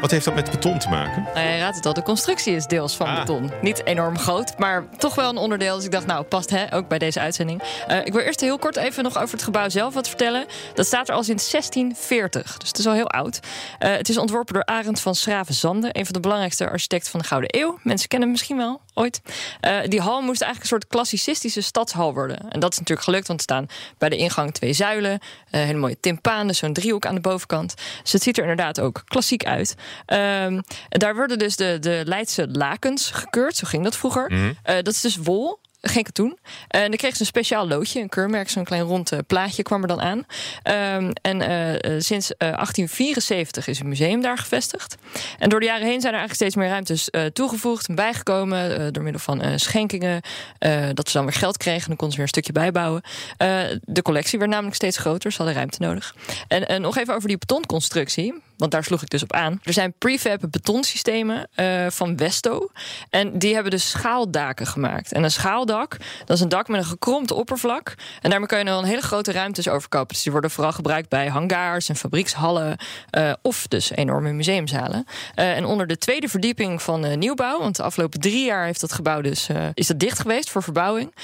Wat 0.00 0.10
heeft 0.10 0.24
dat 0.24 0.34
met 0.34 0.50
beton 0.50 0.78
te 0.78 0.88
maken? 0.88 1.22
Nou, 1.34 1.46
je 1.48 1.58
raadt 1.58 1.76
het 1.76 1.86
al, 1.86 1.92
de 1.92 2.02
constructie 2.02 2.54
is 2.54 2.66
deels 2.66 2.96
van 2.96 3.06
Ah. 3.06 3.18
beton. 3.18 3.50
Niet 3.62 3.84
enorm 3.86 4.18
groot, 4.18 4.58
maar 4.58 4.84
toch 4.98 5.14
wel 5.14 5.28
een 5.30 5.36
onderdeel. 5.36 5.76
Dus 5.76 5.84
ik 5.84 5.90
dacht, 5.90 6.06
nou, 6.06 6.24
past 6.24 6.50
hè, 6.50 6.74
ook 6.74 6.88
bij 6.88 6.98
deze 6.98 7.20
uitzending. 7.20 7.62
Eh, 7.86 7.98
ik 8.06 8.12
wil 8.12 8.22
eerst 8.22 8.40
heel 8.40 8.58
kort 8.58 8.76
even 8.76 9.02
nog 9.02 9.16
over 9.18 9.34
het 9.34 9.42
gebouw 9.42 9.68
zelf 9.68 9.94
wat 9.94 10.08
vertellen. 10.08 10.46
Dat 10.74 10.86
staat 10.86 11.08
er 11.08 11.14
al 11.14 11.22
sinds 11.22 11.50
1640, 11.50 12.56
dus 12.56 12.68
het 12.68 12.78
is 12.78 12.86
al 12.86 12.92
heel 12.94 13.10
oud. 13.10 13.40
Eh, 13.78 13.90
het 13.92 14.08
is 14.08 14.18
ontworpen 14.18 14.54
door 14.54 14.64
Arend 14.64 15.00
van 15.00 15.14
Schraven-Zande... 15.14 15.88
een 15.92 16.04
van 16.04 16.12
de 16.14 16.20
belangrijkste 16.20 16.68
architecten 16.70 17.10
van 17.10 17.20
de 17.20 17.26
Gouden 17.26 17.50
Eeuw. 17.60 17.78
Mensen 17.82 18.08
kennen 18.08 18.28
hem 18.28 18.36
misschien 18.36 18.56
wel, 18.56 18.80
ooit. 18.96 19.20
Eh, 19.60 19.78
die 19.86 20.00
hal 20.00 20.20
moest 20.20 20.42
eigenlijk 20.42 20.60
een 20.72 20.78
soort 20.78 20.86
klassicistische 20.86 21.60
stadshal 21.60 22.14
worden. 22.14 22.50
En 22.50 22.60
dat 22.60 22.72
is 22.72 22.78
natuurlijk 22.78 23.06
gelukt, 23.06 23.26
want 23.26 23.38
er 23.38 23.44
staan 23.44 23.66
bij 23.98 24.08
de 24.08 24.16
ingang 24.16 24.52
twee 24.54 24.72
zuilen... 24.72 25.18
eh, 25.50 25.60
hele 25.60 25.78
mooie 25.78 26.00
timpanen, 26.00 26.54
zo'n 26.54 26.72
driehoek 26.72 27.06
aan 27.06 27.14
de 27.14 27.20
bovenkant. 27.20 27.74
Dus 28.02 28.12
het 28.12 28.22
ziet 28.22 28.36
er 28.36 28.42
inderdaad 28.42 28.80
ook 28.80 29.02
klassiek 29.04 29.44
uit. 29.44 29.74
Ehm, 30.06 30.60
daar 30.88 31.14
worden 31.14 31.38
dus 31.38 31.56
de, 31.56 31.78
de 31.80 32.02
Leidse 32.04 32.48
lakens 32.52 33.10
gekeurd, 33.10 33.56
zo 33.56 33.66
ging 33.66 33.84
dat 33.84 33.96
vroeger. 33.96 34.32
Eh, 34.62 34.74
dat 34.74 34.88
is 34.94 35.00
dus 35.00 35.16
wol. 35.16 35.58
Geen 35.88 36.02
katoen. 36.02 36.38
En 36.68 36.80
dan 36.88 36.96
kreeg 36.96 37.14
ze 37.14 37.20
een 37.20 37.26
speciaal 37.26 37.68
loodje, 37.68 38.00
een 38.00 38.08
keurmerk, 38.08 38.48
zo'n 38.50 38.64
klein 38.64 38.82
rond 38.82 39.12
eh, 39.12 39.18
plaatje 39.26 39.62
kwam 39.62 39.82
er 39.82 39.88
dan 39.88 40.00
aan. 40.00 40.24
Ehm, 40.62 41.10
en 41.22 41.40
eh, 41.40 41.74
eh, 41.74 42.00
sinds 42.00 42.30
eh, 42.36 42.38
1874 42.48 43.66
is 43.66 43.78
het 43.78 43.86
museum 43.86 44.20
daar 44.20 44.38
gevestigd. 44.38 44.96
En 45.38 45.48
door 45.48 45.60
de 45.60 45.66
jaren 45.66 45.86
heen 45.86 46.00
zijn 46.00 46.12
er 46.12 46.18
eigenlijk 46.18 46.34
steeds 46.34 46.54
meer 46.56 46.68
ruimtes 46.68 47.10
eh, 47.10 47.24
toegevoegd 47.24 47.88
en 47.88 47.94
bijgekomen. 47.94 48.78
eh, 48.78 48.86
door 48.92 49.02
middel 49.02 49.20
van 49.22 49.40
eh, 49.40 49.52
schenkingen. 49.56 50.20
eh, 50.58 50.84
dat 50.94 51.08
ze 51.08 51.16
dan 51.16 51.26
weer 51.26 51.34
geld 51.34 51.56
kregen 51.56 51.80
en 51.82 51.86
dan 51.88 51.96
konden 51.96 52.10
ze 52.10 52.22
weer 52.22 52.26
een 52.32 52.42
stukje 52.42 52.52
bijbouwen. 52.52 53.02
Eh, 53.36 53.60
de 53.82 54.02
collectie 54.02 54.38
werd 54.38 54.50
namelijk 54.50 54.74
steeds 54.76 54.96
groter, 54.98 55.30
ze 55.30 55.36
hadden 55.36 55.54
ruimte 55.56 55.82
nodig. 55.82 56.14
En 56.48 56.80
nog 56.80 56.96
even 56.96 57.14
over 57.14 57.28
die 57.28 57.38
betonconstructie. 57.38 58.34
Want 58.56 58.70
daar 58.70 58.84
sloeg 58.84 59.02
ik 59.02 59.10
dus 59.10 59.22
op 59.22 59.32
aan. 59.32 59.60
Er 59.62 59.72
zijn 59.72 59.94
prefab 59.98 60.40
betonsystemen 60.50 61.48
eh, 61.54 61.86
van 61.88 62.16
Westo. 62.16 62.70
En 63.10 63.38
die 63.38 63.54
hebben 63.54 63.70
dus 63.70 63.90
schaaldaken 63.90 64.66
gemaakt. 64.66 65.12
En 65.12 65.22
een 65.22 65.30
schaaldak, 65.30 65.96
dat 66.24 66.36
is 66.36 66.42
een 66.42 66.48
dak 66.48 66.68
met 66.68 66.80
een 66.80 66.86
gekromd 66.86 67.30
oppervlak. 67.30 67.94
En 68.22 68.30
daarmee 68.30 68.48
kun 68.48 68.58
je 68.58 68.64
dan 68.64 68.84
hele 68.84 69.00
grote 69.00 69.32
ruimtes 69.32 69.68
overkopen. 69.68 70.08
Dus 70.08 70.22
die 70.22 70.32
worden 70.32 70.50
vooral 70.50 70.72
gebruikt 70.72 71.08
bij 71.08 71.28
hangars 71.28 71.88
en 71.88 71.96
fabriekshallen. 71.96 72.76
eh, 73.10 73.32
of 73.42 73.66
dus 73.66 73.90
enorme 73.90 74.32
museumzalen. 74.32 75.04
Eh, 75.34 75.56
en 75.56 75.64
onder 75.64 75.86
de 75.86 75.98
tweede 75.98 76.28
verdieping 76.28 76.82
van 76.82 77.18
nieuwbouw... 77.18 77.58
want 77.58 77.76
de 77.76 77.82
afgelopen 77.82 78.20
drie 78.20 78.44
jaar 78.44 78.64
heeft 78.64 78.80
dat 78.80 78.92
gebouw 78.92 79.20
dus, 79.20 79.48
is 79.74 79.86
dat 79.86 79.98
dicht 79.98 80.18
geweest 80.18 80.50
voor 80.50 80.62
verbouwing. 80.62 81.14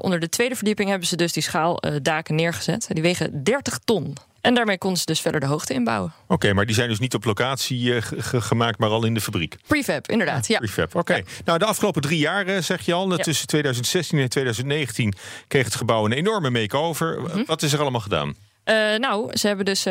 Onder 0.00 0.20
de 0.20 0.28
tweede 0.28 0.54
verdieping 0.54 0.88
hebben 0.88 1.08
ze 1.08 1.16
dus 1.16 1.32
die 1.32 1.42
schaaldaken 1.42 2.34
neergezet. 2.34 2.86
Die 2.88 3.02
wegen 3.02 3.44
30 3.44 3.78
ton. 3.84 4.16
En 4.44 4.54
daarmee 4.54 4.78
konden 4.78 4.98
ze 4.98 5.04
dus 5.06 5.20
verder 5.20 5.40
de 5.40 5.46
hoogte 5.46 5.74
inbouwen. 5.74 6.12
Oké, 6.26 6.52
maar 6.52 6.66
die 6.66 6.74
zijn 6.74 6.88
dus 6.88 6.98
niet 6.98 7.14
op 7.14 7.24
locatie 7.24 7.94
eh, 7.94 8.02
ge- 8.02 8.22
ge- 8.22 8.40
gemaakt, 8.40 8.78
maar 8.78 8.88
al 8.88 9.04
in 9.04 9.14
de 9.14 9.20
fabriek. 9.20 9.56
Prefab, 9.66 10.08
inderdaad. 10.10 10.46
Ja. 10.46 10.58
Prefab, 10.58 10.94
oké. 10.94 11.22
Nou, 11.44 11.58
de 11.58 11.64
afgelopen 11.64 12.02
drie 12.02 12.18
jaar, 12.18 12.46
eh, 12.46 12.60
zeg 12.62 12.80
je 12.86 12.92
al, 12.92 13.16
tussen 13.16 13.46
2016 13.46 14.18
en 14.18 14.28
2019 14.28 15.14
kreeg 15.48 15.64
het 15.64 15.74
gebouw 15.74 16.04
een 16.04 16.12
enorme 16.12 16.50
make-over. 16.50 17.20
Mhm. 17.22 17.42
Wat 17.46 17.62
is 17.62 17.72
er 17.72 17.80
allemaal 17.80 18.00
gedaan? 18.00 18.34
Eh, 18.64 18.74
nou, 18.96 19.36
ze 19.36 19.46
hebben 19.46 19.64
dus 19.64 19.84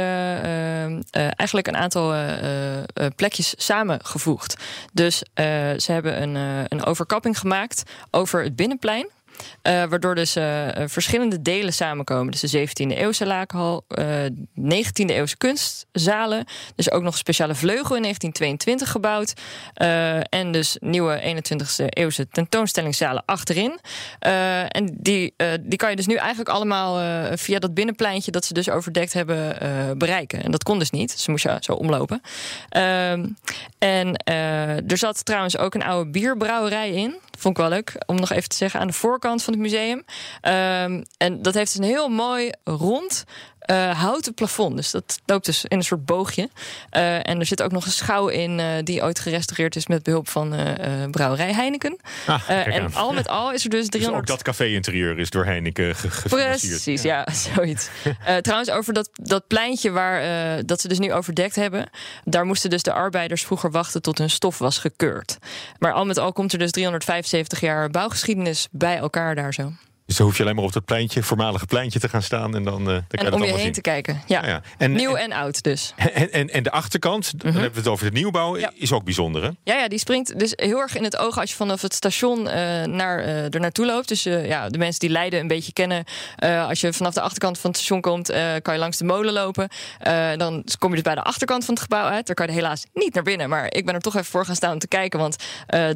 eigenlijk 1.35 1.67
een 1.67 1.77
aantal 1.77 2.15
plekjes 3.15 3.53
samengevoegd. 3.57 4.55
Dus 4.93 5.17
ze 5.77 5.91
hebben 5.91 6.21
een, 6.21 6.35
een 6.67 6.85
overkapping 6.85 7.39
gemaakt 7.39 7.83
over 8.11 8.43
het 8.43 8.55
binnenplein. 8.55 9.07
Eh, 9.61 9.83
waardoor 9.83 10.15
dus 10.15 10.35
eh, 10.35 10.81
eh, 10.81 10.89
verschillende 10.89 11.41
delen 11.41 11.73
samenkomen. 11.73 12.31
Dus 12.31 12.51
de 12.51 12.67
17e 12.67 12.97
eeuwse 12.97 13.25
lakenhal, 13.25 13.85
eh 13.87 14.25
19e 14.55 15.05
eeuwse 15.05 15.37
kunstzalen. 15.37 16.45
Dus 16.75 16.91
ook 16.91 17.01
nog 17.01 17.11
een 17.13 17.19
speciale 17.19 17.55
vleugel 17.55 17.95
in 17.95 18.01
1922 18.01 18.91
gebouwd. 18.91 19.33
En 20.29 20.51
dus 20.51 20.77
nieuwe 20.79 21.21
21e 21.21 21.85
eeuwse 21.89 22.27
tentoonstellingszalen 22.27 23.23
achterin. 23.25 23.79
En 24.67 24.97
die, 24.99 25.33
die 25.61 25.77
kan 25.77 25.89
je 25.89 25.95
dus 25.95 26.05
nu 26.05 26.15
eigenlijk 26.15 26.49
allemaal 26.49 27.27
via 27.37 27.59
dat 27.59 27.73
binnenpleintje... 27.73 28.31
dat 28.31 28.45
ze 28.45 28.53
dus 28.53 28.69
overdekt 28.69 29.13
hebben, 29.13 29.57
bereiken. 29.97 30.43
En 30.43 30.51
dat 30.51 30.63
kon 30.63 30.79
dus 30.79 30.89
niet. 30.89 31.11
Ze 31.11 31.31
moest 31.31 31.43
je 31.43 31.57
zo 31.59 31.73
omlopen. 31.73 32.21
Ehm, 32.69 33.27
en 33.77 34.15
er 34.87 34.97
zat 34.97 35.25
trouwens 35.25 35.57
ook 35.57 35.75
een 35.75 35.83
oude 35.83 36.09
bierbrouwerij 36.09 36.91
in. 36.91 37.15
Vond 37.39 37.57
ik 37.57 37.61
wel 37.63 37.71
leuk 37.71 38.03
om 38.05 38.15
nog 38.15 38.31
even 38.31 38.49
te 38.49 38.55
zeggen 38.55 38.79
aan 38.79 38.87
de 38.87 38.93
voorkant 38.93 39.43
van 39.43 39.53
het 39.53 39.61
museum. 39.61 40.03
Ehm, 40.41 41.03
en 41.17 41.41
dat 41.41 41.53
heeft 41.53 41.75
een 41.75 41.83
heel 41.83 42.09
mooi 42.09 42.51
rond 42.63 43.23
eh, 43.65 43.99
houten 44.01 44.33
plafond. 44.33 44.75
Dus 44.75 44.91
dat 44.91 45.19
loopt 45.25 45.45
dus 45.45 45.65
in 45.65 45.77
een 45.77 45.83
soort 45.83 46.05
boogje. 46.05 46.49
Eh, 46.89 47.15
en 47.29 47.39
er 47.39 47.45
zit 47.45 47.61
ook 47.61 47.71
nog 47.71 47.85
een 47.85 47.91
schouw 47.91 48.27
in 48.27 48.59
eh, 48.59 48.65
die 48.83 49.01
ooit 49.03 49.19
gerestaureerd 49.19 49.75
is 49.75 49.87
met 49.87 50.03
behulp 50.03 50.29
van 50.29 50.55
brouwerij 51.11 51.53
Heineken. 51.53 51.97
Ah, 52.27 52.49
en 52.49 52.93
al 52.93 53.13
met 53.13 53.27
al 53.27 53.51
is 53.51 53.63
er 53.63 53.69
dus 53.69 53.79
Dus 53.79 53.89
300... 53.89 54.21
ook 54.21 54.27
dat 54.37 54.41
café-interieur 54.43 55.19
is 55.19 55.29
door 55.29 55.45
Heineken 55.45 55.95
ge- 55.95 56.09
gefinancierd. 56.09 56.71
Precies, 56.71 57.01
ja, 57.01 57.27
zoiets. 57.55 57.89
Eh, 58.25 58.35
trouwens, 58.35 58.69
over 58.69 58.93
dat, 58.93 59.09
dat 59.13 59.47
pleintje 59.47 59.91
waar 59.91 60.21
dat 60.65 60.81
ze 60.81 60.87
dus 60.87 60.99
nu 60.99 61.13
overdekt 61.13 61.55
hebben, 61.55 61.89
daar 62.23 62.45
moesten 62.45 62.69
dus 62.69 62.83
de 62.83 62.93
arbeiders 62.93 63.43
vroeger 63.43 63.71
wachten 63.71 64.01
tot 64.01 64.17
hun 64.17 64.29
stof 64.29 64.57
was 64.57 64.77
gekeurd. 64.77 65.37
Maar 65.79 65.93
al 65.93 66.05
met 66.05 66.17
al 66.17 66.33
komt 66.33 66.53
er 66.53 66.59
dus 66.59 66.71
375 66.71 67.59
jaar 67.59 67.89
bouwgeschiedenis 67.89 68.67
bij 68.71 68.97
elkaar 68.97 69.35
daar 69.35 69.53
zo. 69.53 69.71
Dus 70.05 70.15
dan 70.17 70.25
hoef 70.27 70.37
je 70.37 70.43
alleen 70.43 70.55
maar 70.55 70.63
op 70.63 70.73
dat 70.73 70.85
pleintje, 70.85 71.23
voormalige 71.23 71.65
pleintje 71.65 71.99
te 71.99 72.09
gaan 72.09 72.21
staan. 72.21 72.55
En 72.55 72.63
dan, 72.63 72.79
eh, 72.79 72.85
dan 72.85 73.03
kan 73.07 73.25
je 73.25 73.33
om 73.33 73.43
je 73.43 73.49
heen 73.49 73.59
zien. 73.59 73.71
te 73.71 73.81
kijken. 73.81 74.21
Ja. 74.27 74.41
Ja, 74.41 74.47
ja. 74.47 74.61
En- 74.77 74.91
Nieuw 74.93 75.15
en- 75.15 75.23
en 75.23 75.31
oud 75.37 75.63
dus. 75.63 75.93
En, 75.95 76.31
en, 76.31 76.49
en 76.49 76.63
de 76.63 76.71
achterkant, 76.71 77.39
dan 77.39 77.51
hebben 77.53 77.71
we 77.71 77.77
het 77.77 77.87
over 77.87 78.05
de 78.05 78.11
nieuwbouw, 78.11 78.57
Ja. 78.57 78.71
is 78.75 78.91
ook 78.91 79.03
bijzonder. 79.03 79.43
Hè? 79.43 79.49
Ja, 79.63 79.75
ja, 79.75 79.87
die 79.87 79.99
springt 79.99 80.39
dus 80.39 80.53
heel 80.55 80.79
erg 80.79 80.95
in 80.95 81.03
het 81.03 81.17
oog 81.17 81.39
als 81.39 81.49
je 81.49 81.55
vanaf 81.55 81.81
het 81.81 81.93
station 81.93 82.47
eh, 82.49 82.83
naar, 82.83 83.19
eh 83.19 83.53
er 83.53 83.59
naartoe 83.59 83.85
loopt. 83.85 84.07
Dus 84.07 84.23
ja, 84.23 84.69
de 84.69 84.77
mensen 84.77 84.99
die 84.99 85.09
Leiden 85.09 85.39
een 85.39 85.47
beetje 85.47 85.73
kennen. 85.73 86.03
als 86.67 86.81
je 86.81 86.93
vanaf 86.93 87.13
de 87.13 87.21
achterkant 87.21 87.59
van 87.59 87.69
het 87.69 87.79
station 87.79 88.01
komt, 88.01 88.31
kan 88.61 88.73
je 88.73 88.79
langs 88.79 88.97
de 88.97 89.03
molen 89.05 89.33
lopen. 89.33 89.69
Dan 90.37 90.63
kom 90.79 90.89
je 90.89 90.95
dus 90.95 91.03
bij 91.03 91.15
de 91.15 91.23
achterkant 91.23 91.65
van 91.65 91.73
het 91.73 91.83
gebouw 91.83 92.05
uit. 92.05 92.25
Daar 92.25 92.35
kan 92.35 92.45
je 92.47 92.51
helaas 92.53 92.83
niet 92.93 93.13
naar 93.13 93.23
binnen. 93.23 93.49
Maar 93.49 93.73
ik 93.73 93.85
ben 93.85 93.95
er 93.95 94.01
toch 94.01 94.13
even 94.15 94.25
voor 94.25 94.45
gaan 94.45 94.55
staan 94.55 94.73
om 94.73 94.79
te 94.79 94.87
kijken. 94.87 95.19
Want 95.19 95.35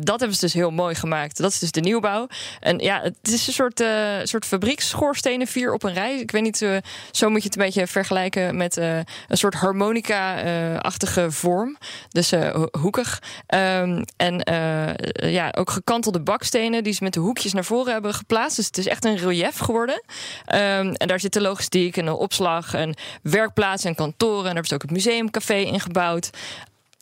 dat 0.01 0.19
hebben 0.19 0.33
ze 0.33 0.39
dus 0.39 0.53
heel 0.53 0.71
mooi 0.71 0.95
gemaakt. 0.95 1.37
Dat 1.37 1.51
is 1.51 1.59
dus 1.59 1.71
de 1.71 1.81
nieuwbouw. 1.81 2.27
En 2.59 2.77
ja, 2.79 3.01
het 3.01 3.15
is 3.21 3.47
een 3.47 3.53
soort, 3.53 3.79
eh 4.19 4.25
soort 4.25 4.45
fabriekschoorstenen, 4.45 5.47
vier 5.47 5.73
op 5.73 5.83
een 5.83 5.93
rij. 5.93 6.19
Ik 6.19 6.31
weet 6.31 6.41
niet, 6.41 6.61
eh, 6.61 6.77
zo 7.11 7.29
moet 7.29 7.41
je 7.43 7.47
het 7.47 7.57
een 7.57 7.63
beetje 7.65 7.87
vergelijken 7.87 8.57
met 8.57 8.77
eh, 8.77 8.95
een 9.27 9.37
soort 9.37 9.53
harmonica-achtige 9.53 11.31
vorm. 11.31 11.77
Dus 12.09 12.31
ho- 12.31 12.67
hoekig. 12.79 13.21
Ehm, 13.47 14.03
en 14.17 14.41
ja, 15.31 15.51
ook 15.57 15.69
gekantelde 15.71 16.19
bakstenen 16.21 16.83
die 16.83 16.93
ze 16.93 17.03
met 17.03 17.13
de 17.13 17.19
hoekjes 17.19 17.53
naar 17.53 17.65
voren 17.65 17.93
hebben 17.93 18.13
geplaatst. 18.13 18.55
Dus 18.55 18.65
het 18.65 18.77
is 18.77 18.87
echt 18.87 19.05
een 19.05 19.17
relief 19.17 19.57
geworden. 19.57 20.03
Ehm, 20.45 20.93
en 20.93 21.07
daar 21.07 21.19
zit 21.19 21.33
de 21.33 21.41
logistiek 21.41 21.97
en 21.97 22.05
de 22.05 22.15
opslag 22.15 22.73
en 22.73 22.95
werkplaatsen 23.21 23.89
en 23.89 23.95
kantoren. 23.95 24.47
En 24.49 24.55
daar 24.55 24.65
ze 24.65 24.73
ook 24.73 24.81
het 24.81 24.91
museumcafé 24.91 25.55
ingebouwd. 25.55 26.29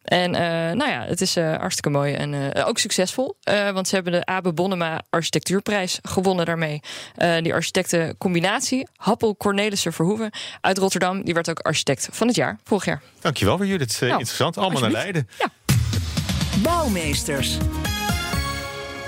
En 0.06 0.36
eh, 0.36 0.42
nou 0.76 0.90
ja, 0.92 1.06
het 1.06 1.22
is 1.22 1.36
eh, 1.36 1.56
hartstikke 1.56 1.90
mooi 1.90 2.14
en 2.14 2.54
eh, 2.54 2.68
ook 2.68 2.78
succesvol. 2.78 3.38
Eh, 3.44 3.72
want 3.72 3.88
ze 3.88 3.96
hebben 3.96 4.14
de 4.14 4.26
Abe 4.26 4.54
Bonnema 4.54 5.02
Architectuurprijs 5.10 6.00
gewonnen 6.02 6.46
daarmee. 6.46 6.80
Eh, 7.16 7.38
die 7.42 7.54
architectencombinatie, 7.54 8.88
Happel 8.96 9.36
Cornelissen 9.38 9.94
Verhoeven 9.94 10.32
uit 10.62 10.78
Rotterdam... 10.78 11.24
die 11.24 11.34
werd 11.34 11.50
ook 11.50 11.60
architect 11.60 12.08
van 12.12 12.28
het 12.28 12.36
jaar, 12.36 12.60
vorig 12.64 12.86
jaar. 12.86 13.02
Dankjewel 13.20 13.58
weer, 13.60 13.68
Judith. 13.68 13.94
Eh, 13.94 14.00
Nou, 14.02 14.12
Interessant. 14.20 14.58
Allemaal 14.58 14.82
naar 14.82 14.92
Leiden. 14.92 15.30
Ja. 15.40 15.50
Bouwmeesters. 16.64 17.58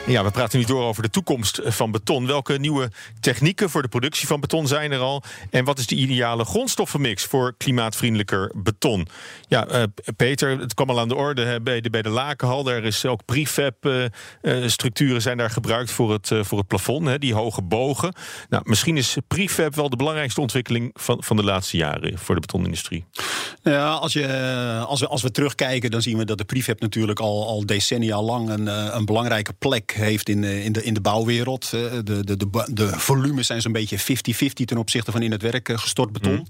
Ja, 0.08 0.24
we 0.24 0.32
praten 0.32 0.60
nu 0.60 0.66
door 0.66 0.84
over 0.84 1.04
de 1.04 1.10
toekomst 1.10 1.60
van 1.64 1.92
beton. 1.92 2.28
Welke 2.28 2.60
nieuwe 2.60 2.92
technieken 3.20 3.70
voor 3.70 3.82
de 3.82 3.88
productie 3.88 4.28
van 4.28 4.40
beton 4.40 4.68
zijn 4.68 4.92
er 4.92 5.00
al? 5.00 5.24
En 5.50 5.66
wat 5.66 5.80
is 5.80 5.88
de 5.88 5.96
ideale 5.96 6.46
grondstoffenmix 6.46 7.24
voor 7.24 7.56
klimaatvriendelijker 7.58 8.52
beton? 8.56 9.08
Ja, 9.48 9.68
eh, 9.68 9.84
Peter, 10.16 10.60
het 10.60 10.74
kwam 10.74 10.90
al 10.90 11.00
aan 11.00 11.08
de 11.08 11.16
orde 11.16 11.44
hè, 11.44 11.62
bij, 11.62 11.82
de, 11.82 11.90
bij 11.90 12.02
de 12.02 12.10
Lakenhal. 12.10 12.64
Daar 12.64 12.84
is 12.84 13.06
ook 13.06 13.26
prefab-structuren 13.26 15.22
zijn 15.22 15.38
daar 15.38 15.50
gebruikt 15.50 15.92
voor 15.92 16.12
het, 16.12 16.32
eh, 16.32 16.44
voor 16.44 16.58
het 16.58 16.68
plafond. 16.68 17.08
Hè, 17.08 17.20
die 17.20 17.34
hoge 17.34 17.62
bogen. 17.62 18.14
Nou, 18.50 18.64
misschien 18.66 18.98
is 18.98 19.18
prefab 19.28 19.76
wel 19.76 19.90
de 19.90 19.96
belangrijkste 19.96 20.42
ontwikkeling 20.42 20.90
van, 20.94 21.24
van 21.24 21.36
de 21.36 21.44
laatste 21.44 21.78
jaren 21.78 22.18
voor 22.18 22.36
de 22.36 22.42
betonindustrie. 22.42 23.06
Ja, 23.64 23.90
als, 23.90 24.14
je, 24.14 24.24
eh, 24.24 24.86
als, 24.86 25.00
we, 25.00 25.08
als 25.08 25.22
we 25.22 25.32
terugkijken, 25.32 25.92
dan 25.92 26.02
zien 26.02 26.18
we 26.18 26.26
dat 26.26 26.38
de 26.38 26.46
prefab 26.46 26.80
natuurlijk 26.80 27.20
al, 27.20 27.48
al 27.48 27.66
decennia 27.66 28.22
lang 28.22 28.50
een, 28.50 28.68
eh, 28.68 28.88
een 28.92 29.06
belangrijke 29.06 29.54
plek 29.54 29.97
heeft 30.06 30.30
in, 30.30 30.44
eh, 30.44 30.66
in, 30.66 30.72
de, 30.72 30.84
in 30.84 30.94
de 30.94 31.02
bouwwereld. 31.02 31.64
Eh, 31.74 31.82
De, 32.04 32.24
de, 32.24 32.38
de, 32.38 32.68
de 32.72 32.88
volumes 33.00 33.48
zijn 33.48 33.62
zo'n 33.62 33.72
beetje 33.72 34.00
50-50 34.00 34.04
ten 34.66 34.78
opzichte 34.78 35.12
van 35.12 35.22
in 35.22 35.32
het 35.32 35.42
werk 35.42 35.70
eh, 35.70 35.78
gestort 35.78 36.12
beton. 36.12 36.48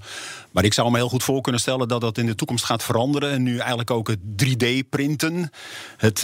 Maar 0.51 0.63
ik 0.63 0.73
zou 0.73 0.91
me 0.91 0.97
heel 0.97 1.09
goed 1.09 1.23
voor 1.23 1.41
kunnen 1.41 1.61
stellen 1.61 1.87
dat 1.87 2.01
dat 2.01 2.17
in 2.17 2.25
de 2.25 2.35
toekomst 2.35 2.65
gaat 2.65 2.83
veranderen. 2.83 3.31
En 3.31 3.43
nu 3.43 3.57
eigenlijk 3.57 3.91
ook 3.91 4.07
het 4.07 4.19
3D-printen. 4.45 5.51
Het, 5.97 6.19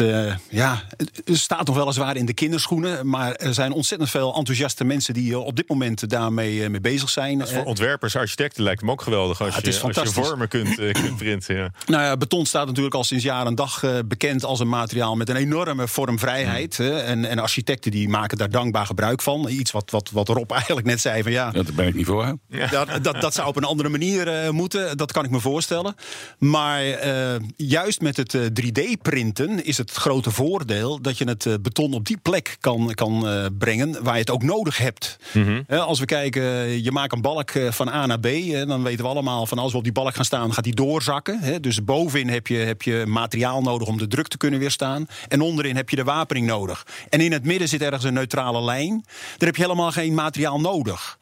ja, 0.49 0.83
het 1.25 1.37
staat 1.37 1.67
nog 1.67 1.75
weliswaar 1.75 2.15
in 2.15 2.25
de 2.25 2.33
kinderschoenen. 2.33 3.09
Maar 3.09 3.33
er 3.33 3.53
zijn 3.53 3.71
ontzettend 3.71 4.09
veel 4.09 4.35
enthousiaste 4.35 4.83
mensen 4.83 5.13
die 5.13 5.39
op 5.39 5.55
dit 5.55 5.69
moment 5.69 6.09
daarmee 6.09 6.69
mee 6.69 6.81
bezig 6.81 7.09
zijn. 7.09 7.37
Dat 7.39 7.51
voor 7.51 7.63
ontwerpers, 7.63 8.15
architecten 8.15 8.63
lijkt 8.63 8.81
me 8.81 8.91
ook 8.91 9.01
geweldig 9.01 9.41
als, 9.41 9.55
Ja, 9.55 9.61
je, 9.63 9.81
als 9.81 9.95
je 9.95 10.23
vormen 10.23 10.47
kunt, 10.47 10.75
kunt 10.75 11.17
printen. 11.17 11.55
Ja. 11.55 11.71
Nou 11.85 12.03
ja, 12.03 12.17
beton 12.17 12.45
staat 12.45 12.67
natuurlijk 12.67 12.95
al 12.95 13.03
sinds 13.03 13.23
jaar 13.23 13.45
en 13.45 13.55
dag 13.55 13.83
bekend 14.05 14.45
als 14.45 14.59
een 14.59 14.69
materiaal 14.69 15.15
met 15.15 15.29
een 15.29 15.35
enorme 15.35 15.87
vormvrijheid. 15.87 16.77
hè. 16.77 16.99
En, 17.13 17.25
en 17.25 17.39
architecten 17.39 17.91
die 17.91 18.09
maken 18.09 18.37
daar 18.37 18.49
dankbaar 18.49 18.85
gebruik 18.85 19.21
van. 19.21 19.47
Iets 19.49 19.71
wat, 19.71 19.91
wat, 19.91 20.09
wat 20.11 20.27
Rob 20.27 20.51
eigenlijk 20.61 20.87
net 20.87 21.01
zei 21.01 21.23
van 21.23 21.31
ja. 21.31 21.51
Daar 21.51 21.65
ben 21.75 21.87
ik 21.87 21.95
niet 21.95 22.05
voor. 22.05 22.25
Hè? 22.25 22.67
Dat, 22.69 23.03
dat, 23.03 23.21
dat 23.21 23.33
zou 23.33 23.47
op 23.47 23.55
een 23.55 23.63
andere 23.63 23.89
manier 23.89 24.27
eh, 24.27 24.49
moeten, 24.49 24.97
dat 24.97 25.11
kan 25.11 25.25
ik 25.25 25.29
me 25.29 25.39
voorstellen. 25.39 25.95
Maar 26.39 26.83
eh, 26.83 27.35
juist 27.55 28.01
met 28.01 28.17
het 28.17 28.37
3D-printen 28.37 29.65
is 29.65 29.77
het 29.77 29.91
grote 29.91 30.31
voordeel 30.31 31.01
dat 31.01 31.17
je 31.17 31.25
het 31.25 31.45
eh, 31.45 31.53
beton 31.61 31.93
op 31.93 32.05
die 32.05 32.17
plek 32.17 32.57
kan, 32.59 32.93
kan 32.93 33.27
eh, 33.27 33.45
brengen 33.57 34.03
waar 34.03 34.13
je 34.13 34.19
het 34.19 34.29
ook 34.29 34.43
nodig 34.43 34.77
hebt. 34.77 35.17
Hè, 35.67 35.79
als 35.79 35.99
we 35.99 36.05
kijken, 36.05 36.43
je 36.83 36.91
maakt 36.91 37.13
een 37.13 37.21
balk 37.21 37.49
eh, 37.49 37.71
van 37.71 37.89
A 37.89 38.05
naar 38.05 38.19
B, 38.19 38.25
hè, 38.25 38.65
dan 38.65 38.83
weten 38.83 39.03
we 39.03 39.11
allemaal 39.11 39.45
van 39.45 39.57
als 39.57 39.71
we 39.71 39.77
op 39.77 39.83
die 39.83 39.93
balk 39.93 40.15
gaan 40.15 40.25
staan, 40.25 40.53
gaat 40.53 40.63
die 40.63 40.75
doorzakken. 40.75 41.39
Hè. 41.39 41.59
Dus 41.59 41.83
bovenin 41.83 42.29
heb 42.29 42.47
je, 42.47 42.55
heb 42.55 42.81
je 42.81 43.03
materiaal 43.07 43.61
nodig 43.61 43.87
om 43.87 43.97
de 43.97 44.07
druk 44.07 44.27
te 44.27 44.37
kunnen 44.37 44.59
weerstaan. 44.59 45.05
En 45.27 45.41
onderin 45.41 45.75
heb 45.75 45.89
je 45.89 45.95
de 45.95 46.03
wapening 46.03 46.47
nodig. 46.47 46.85
En 47.09 47.21
in 47.21 47.31
het 47.31 47.45
midden 47.45 47.67
zit 47.67 47.81
ergens 47.81 48.03
een 48.03 48.13
neutrale 48.13 48.63
lijn. 48.63 49.03
Daar 49.37 49.47
heb 49.47 49.55
je 49.55 49.61
helemaal 49.61 49.91
geen 49.91 50.13
materiaal 50.13 50.59
nodig. 50.59 51.17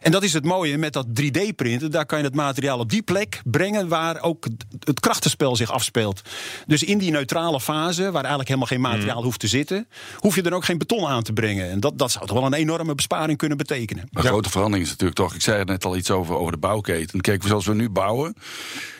En 0.00 0.12
dat 0.12 0.22
is 0.22 0.32
het 0.32 0.44
mooie 0.44 0.78
met 0.78 0.92
dat 0.92 1.06
3D-printen. 1.20 1.90
Daar 1.90 2.06
kan 2.06 2.18
je 2.18 2.24
het 2.24 2.34
materiaal 2.34 2.78
op 2.78 2.90
die 2.90 3.02
plek 3.02 3.40
brengen 3.44 3.88
waar 3.88 4.22
ook 4.22 4.44
het- 4.84 5.00
krachtenspel 5.00 5.56
zich 5.56 5.70
afspeelt. 5.70 6.22
Dus 6.66 6.82
in 6.82 6.98
die 6.98 7.10
neutrale 7.10 7.60
fase, 7.60 8.02
waar 8.02 8.14
eigenlijk 8.24 8.48
helemaal 8.48 8.68
geen 8.68 8.80
materiaal 8.80 9.22
hoeft 9.22 9.40
te 9.40 9.46
zitten, 9.46 9.88
hoef 10.16 10.34
je 10.34 10.42
er 10.42 10.54
ook 10.54 10.64
geen 10.64 10.78
beton 10.78 11.06
aan 11.06 11.22
te 11.22 11.32
brengen. 11.32 11.70
En 11.70 11.80
dat, 11.80 11.98
dat 11.98 12.10
zou 12.10 12.26
toch 12.26 12.36
wel 12.36 12.46
een 12.46 12.54
enorme 12.54 12.94
besparing 12.94 13.38
kunnen 13.38 13.56
betekenen. 13.58 14.08
Maar 14.10 14.22
grote 14.24 14.50
verandering 14.50 14.84
is 14.84 14.90
natuurlijk 14.90 15.18
toch, 15.18 15.34
ik 15.34 15.40
zei 15.42 15.58
er 15.58 15.66
net 15.66 15.84
al 15.84 15.96
iets 15.96 16.10
over, 16.10 16.34
over 16.36 16.52
de 16.52 16.58
bouwketen. 16.58 17.20
Kijk, 17.20 17.42
zoals 17.46 17.66
we 17.66 17.74
nu 17.74 17.90
bouwen, 17.90 18.34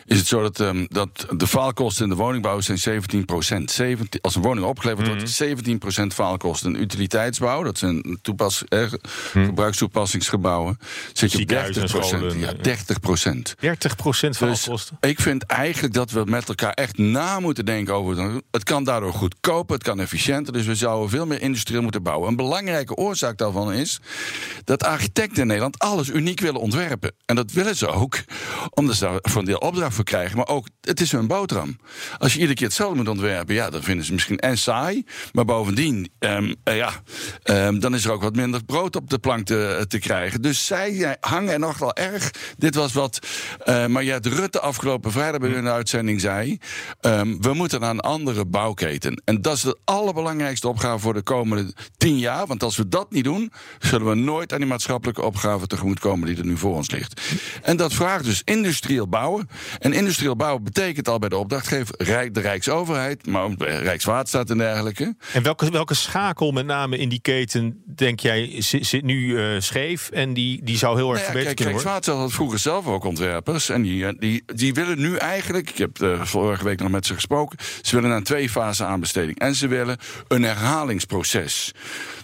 is 0.05 0.17
het 0.17 0.27
zo 0.27 0.41
dat, 0.41 0.59
ehm, 0.59 0.85
dat 0.87 1.25
de 1.37 1.47
faalkosten 1.47 2.03
in 2.03 2.09
de 2.09 2.15
woningbouw 2.15 2.61
zijn 2.61 2.77
17 2.77 3.25
procent. 3.25 3.79
Als 4.21 4.35
een 4.35 4.41
woning 4.41 4.65
opgeleverd 4.65 5.07
wordt, 5.07 5.21
is 5.23 5.35
17 5.35 5.77
procent 5.77 6.13
faalkosten. 6.13 6.73
Een 6.73 6.81
utiliteitsbouw, 6.81 7.63
dat 7.63 7.77
zijn 7.77 8.19
toepas, 8.21 8.63
eh, 8.67 8.91
gebruikstoepassingsgebouwen, 9.31 10.77
zit 11.13 11.19
je 11.19 11.25
op 11.25 11.31
Ziekenhuizen 11.31 11.81
30 11.81 11.99
en 11.99 12.05
scholen, 12.05 12.27
procent. 12.27 12.43
Ja, 12.43 12.57
eh. 12.57 12.63
30 12.63 12.99
procent. 12.99 13.55
30 13.59 13.95
procent 13.95 14.37
van 14.37 14.47
Dus 14.47 14.63
alle 14.63 14.71
kosten. 14.75 14.97
ik 15.01 15.19
vind 15.19 15.43
eigenlijk 15.43 15.93
dat 15.93 16.11
we 16.11 16.23
met 16.25 16.47
elkaar 16.47 16.73
echt 16.73 16.97
na 16.97 17.39
moeten 17.39 17.65
denken 17.65 17.93
over. 17.93 18.41
Het 18.51 18.63
kan 18.63 18.83
daardoor 18.83 19.13
goedkoper, 19.13 19.75
het 19.75 19.83
kan 19.83 19.99
efficiënter. 19.99 20.53
Dus 20.53 20.65
we 20.65 20.75
zouden 20.75 21.09
veel 21.09 21.25
meer 21.25 21.41
industrieel 21.41 21.81
moeten 21.81 22.03
bouwen. 22.03 22.29
Een 22.29 22.35
belangrijke 22.35 22.95
oorzaak 22.95 23.37
daarvan 23.37 23.73
is 23.73 23.99
dat 24.63 24.83
architecten 24.83 25.41
in 25.41 25.47
Nederland 25.47 25.79
alles 25.79 26.09
uniek 26.09 26.39
willen 26.39 26.61
ontwerpen. 26.61 27.11
En 27.25 27.35
dat 27.35 27.51
willen 27.51 27.75
ze 27.75 27.87
ook, 27.87 28.17
omdat 28.69 28.95
ze 28.95 29.03
daar 29.03 29.19
voor 29.21 29.39
een 29.39 29.47
deel 29.47 29.57
opdracht 29.57 29.95
voor 29.95 30.03
krijgen. 30.03 30.37
Maar 30.37 30.47
ook, 30.47 30.67
het 30.81 31.01
is 31.01 31.11
hun 31.11 31.27
boterham. 31.27 31.77
Als 32.17 32.33
je 32.33 32.39
iedere 32.39 32.57
keer 32.57 32.67
hetzelfde 32.67 32.97
moet 32.97 33.07
ontwerpen, 33.07 33.55
ja, 33.55 33.69
dan 33.69 33.83
vinden 33.83 34.05
ze 34.05 34.13
misschien 34.13 34.37
en 34.39 34.57
saai. 34.57 35.05
Maar 35.31 35.45
bovendien, 35.45 36.09
ehm, 36.19 36.53
eh, 36.63 36.77
ja, 36.77 36.91
ehm, 37.43 37.79
dan 37.79 37.95
is 37.95 38.05
er 38.05 38.11
ook 38.11 38.21
wat 38.21 38.35
minder 38.35 38.63
brood 38.65 38.95
op 38.95 39.09
de 39.09 39.19
plank 39.19 39.45
te, 39.45 39.85
te 39.87 39.99
krijgen. 39.99 40.41
Dus 40.41 40.65
zij 40.65 40.76
eh, 40.85 41.11
hangen 41.19 41.53
er 41.53 41.59
nogal 41.59 41.95
erg. 41.95 42.31
Dit 42.57 42.75
was 42.75 42.93
wat 42.93 43.19
Mariette 43.87 44.29
Rutte 44.29 44.59
afgelopen 44.59 45.11
vrijdag 45.11 45.39
bij 45.39 45.49
hun 45.49 45.67
uitzending 45.67 46.21
zei. 46.21 46.57
Ehm, 47.01 47.37
we 47.39 47.53
moeten 47.53 47.81
een 47.83 47.99
andere 47.99 48.45
bouwketen. 48.45 49.21
En 49.25 49.41
dat 49.41 49.55
is 49.55 49.61
de 49.61 49.77
allerbelangrijkste 49.85 50.67
opgave 50.67 50.99
voor 50.99 51.13
de 51.13 51.21
komende 51.21 51.73
tien 51.97 52.17
jaar. 52.19 52.47
Want 52.47 52.63
als 52.63 52.77
we 52.77 52.87
dat 52.87 53.11
niet 53.11 53.23
doen, 53.23 53.51
zullen 53.79 54.07
we 54.09 54.15
nooit 54.15 54.53
aan 54.53 54.59
die 54.59 54.67
maatschappelijke 54.67 55.21
opgave 55.21 55.67
tegemoet 55.67 55.99
komen 55.99 56.27
die 56.27 56.37
er 56.37 56.45
nu 56.45 56.57
voor 56.57 56.75
ons 56.75 56.91
ligt. 56.91 57.21
En 57.61 57.77
dat 57.77 57.93
vraagt 57.93 58.23
dus 58.23 58.41
industrieel 58.45 59.07
bouwen. 59.07 59.49
En 59.79 59.93
industrieel 59.93 60.35
bouwen 60.35 60.63
betekent 60.63 61.07
al 61.09 61.19
bij 61.19 61.29
de 61.29 61.37
opdrachtgever 61.37 61.95
Rijk, 61.97 62.33
de 62.33 62.39
Rijksoverheid, 62.39 63.27
maar 63.27 63.43
ook 63.43 63.53
Rijkswaterstaat 63.63 64.49
en 64.49 64.57
dergelijke. 64.57 65.15
En 65.33 65.43
welke, 65.43 65.69
welke 65.69 65.93
schakel 65.93 66.51
met 66.51 66.65
name 66.65 66.97
in 66.97 67.09
die 67.09 67.21
keten, 67.21 67.83
denk 67.95 68.19
jij, 68.19 68.61
zi- 68.61 68.83
zit 68.83 69.03
nu 69.03 69.37
eh, 69.39 69.59
scheef 69.59 70.09
en 70.09 70.33
die, 70.33 70.63
die 70.67 70.77
zou 70.77 70.95
heel 70.95 71.09
erg 71.11 71.21
Nou 71.21 71.25
ja, 71.25 71.31
verbeterd 71.31 71.55
kijk, 71.55 71.75
kunnen 71.75 71.93
worden. 71.93 72.21
Had 72.21 72.31
vroeger 72.31 72.59
zelf 72.59 72.87
ook 72.87 73.03
ontwerpers. 73.03 73.69
En 73.69 73.81
die, 73.81 74.05
eh, 74.05 74.13
die, 74.17 74.43
die 74.45 74.73
willen 74.73 74.99
nu 74.99 75.15
eigenlijk, 75.15 75.69
ik 75.69 75.77
heb 75.77 76.01
eh, 76.01 76.21
vorige 76.21 76.63
week 76.63 76.79
nog 76.79 76.89
met 76.89 77.05
ze 77.05 77.13
gesproken. 77.13 77.57
Ze 77.81 77.95
willen 77.95 78.11
een 78.15 78.23
twee-fase 78.23 78.83
aanbesteding. 78.83 79.39
En 79.39 79.55
ze 79.55 79.67
willen 79.67 79.97
een 80.27 80.43
herhalingsproces. 80.43 81.73